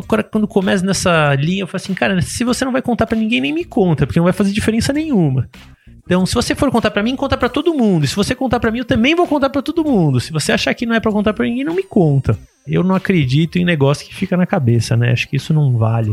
[0.03, 3.17] Cara, quando começa nessa linha, eu falo assim, cara, se você não vai contar pra
[3.17, 5.49] ninguém, nem me conta, porque não vai fazer diferença nenhuma.
[6.05, 8.05] Então, se você for contar pra mim, conta pra todo mundo.
[8.05, 10.21] E se você contar pra mim, eu também vou contar pra todo mundo.
[10.21, 12.39] Se você achar que não é pra contar pra ninguém, não me conta.
[12.67, 15.13] Eu não acredito em negócio que fica na cabeça, né?
[15.13, 16.13] Acho que isso não vale.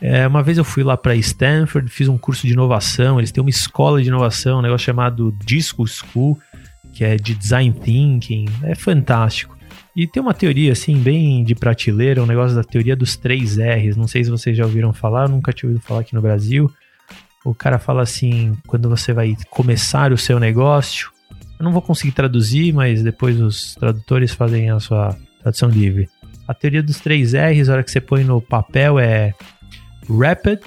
[0.00, 3.18] É, uma vez eu fui lá pra Stanford, fiz um curso de inovação.
[3.18, 6.38] Eles têm uma escola de inovação, um negócio chamado Disco School,
[6.92, 8.46] que é de design thinking.
[8.62, 9.57] É fantástico.
[9.98, 13.96] E tem uma teoria, assim, bem de prateleira, um negócio da teoria dos três R's.
[13.96, 16.70] Não sei se vocês já ouviram falar, nunca tinha ouvido falar aqui no Brasil.
[17.44, 21.10] o cara fala assim, quando você vai começar o seu negócio,
[21.58, 26.08] eu não vou conseguir traduzir, mas depois os tradutores fazem a sua tradução livre.
[26.46, 29.34] A teoria dos três R's, a hora que você põe no papel, é
[30.08, 30.60] rapid,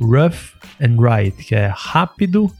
[0.00, 2.52] rough and right, que é rápido,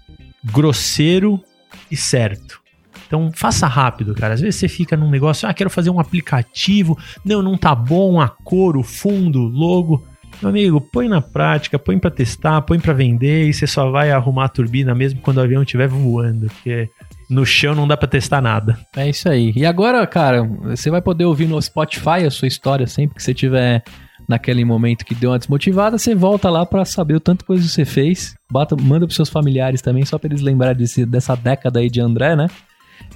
[0.45, 1.43] grosseiro
[1.91, 2.62] e certo.
[3.07, 4.35] Então faça rápido, cara.
[4.35, 8.21] Às vezes você fica num negócio, ah, quero fazer um aplicativo, não, não tá bom,
[8.21, 10.05] a cor, o fundo, logo.
[10.43, 14.11] Meu amigo, põe na prática, põe para testar, põe para vender e você só vai
[14.11, 16.89] arrumar a turbina mesmo quando o avião estiver voando, porque
[17.31, 18.79] no chão não dá para testar nada.
[18.97, 19.53] É isso aí.
[19.55, 23.33] E agora, cara, você vai poder ouvir no Spotify a sua história sempre que você
[23.33, 23.83] tiver
[24.29, 27.69] naquele momento que deu uma desmotivada, você volta lá para saber o tanto coisa que
[27.69, 28.35] você fez.
[28.51, 32.01] Bota, manda pros seus familiares também, só para eles lembrarem desse, dessa década aí de
[32.01, 32.47] André, né?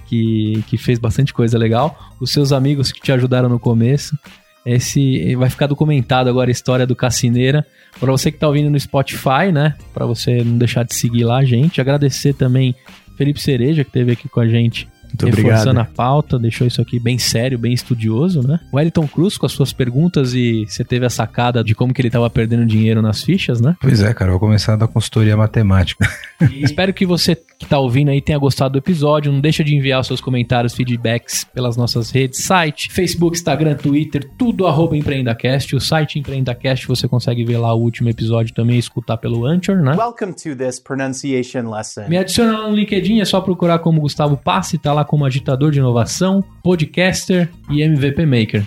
[0.09, 2.15] Que, que fez bastante coisa legal.
[2.19, 4.17] Os seus amigos que te ajudaram no começo.
[4.65, 7.67] Esse vai ficar documentado agora a história do Cassineira.
[8.01, 9.75] Para você que tá ouvindo no Spotify, né?
[9.93, 11.81] Para você não deixar de seguir lá, gente.
[11.81, 12.75] Agradecer também
[13.17, 15.79] Felipe Cereja, que esteve aqui com a gente Muito reforçando obrigado.
[15.79, 18.61] a pauta, deixou isso aqui bem sério, bem estudioso, né?
[18.73, 22.01] O Wellington Cruz com as suas perguntas e você teve a sacada de como que
[22.01, 23.77] ele tava perdendo dinheiro nas fichas, né?
[23.81, 26.09] Pois é, cara, vou começar a dar consultoria matemática.
[26.53, 29.33] E espero que você que tá ouvindo aí tenha gostado do episódio.
[29.33, 34.31] Não deixa de enviar os seus comentários, feedbacks pelas nossas redes, site, Facebook, Instagram, Twitter,
[34.39, 35.75] tudo arroba EmpreendaCast.
[35.75, 39.77] O site EmpreendaCast você consegue ver lá o último episódio também e escutar pelo Anchor,
[39.77, 39.95] né?
[39.97, 42.09] Welcome to this pronunciation lesson.
[42.09, 45.71] Me adiciona lá no LinkedIn, é só procurar como Gustavo Passi, tá lá como agitador
[45.71, 48.65] de inovação, podcaster e MVP Maker.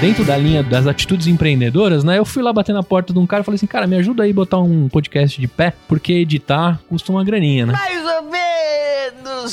[0.00, 2.18] Dentro da linha das atitudes empreendedoras, né?
[2.18, 4.22] Eu fui lá bater na porta de um cara e falei assim: cara, me ajuda
[4.22, 7.74] aí a botar um podcast de pé, porque editar custa uma graninha, né?
[7.74, 8.39] Mais ou menos,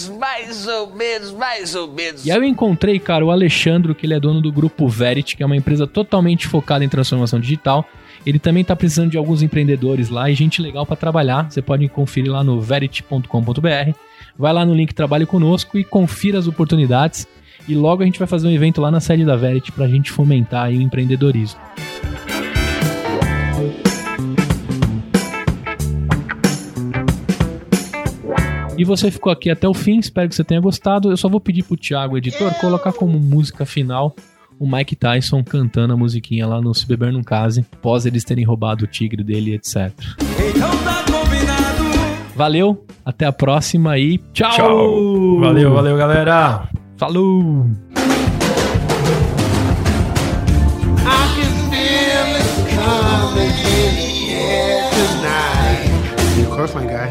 [0.09, 2.25] mais ou menos, mais ou menos.
[2.25, 5.43] E aí eu encontrei, cara, o Alexandro, que ele é dono do grupo Verit, que
[5.43, 7.87] é uma empresa totalmente focada em transformação digital.
[8.25, 11.49] Ele também tá precisando de alguns empreendedores lá e gente legal para trabalhar.
[11.49, 13.91] Você pode conferir lá no verit.com.br.
[14.37, 17.27] Vai lá no link Trabalhe Conosco e confira as oportunidades.
[17.67, 20.11] E logo a gente vai fazer um evento lá na sede da Verit pra gente
[20.11, 21.59] fomentar o empreendedorismo.
[28.77, 31.09] E você ficou aqui até o fim, espero que você tenha gostado.
[31.09, 34.15] Eu só vou pedir pro Thiago, editor, colocar como música final
[34.59, 38.43] o Mike Tyson cantando a musiquinha lá no Se Beber Num Case, após eles terem
[38.43, 39.91] roubado o tigre dele, etc.
[42.35, 44.51] Valeu, até a próxima e tchau!
[44.51, 45.39] Tchau.
[45.39, 46.69] Valeu, valeu, galera.
[46.97, 47.65] Falou!
[56.39, 57.06] Of course, my guy.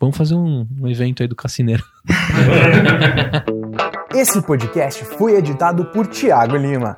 [0.00, 1.84] Vamos fazer um, um evento aí do Cassineiro.
[4.14, 6.96] Esse podcast foi editado por Tiago Lima.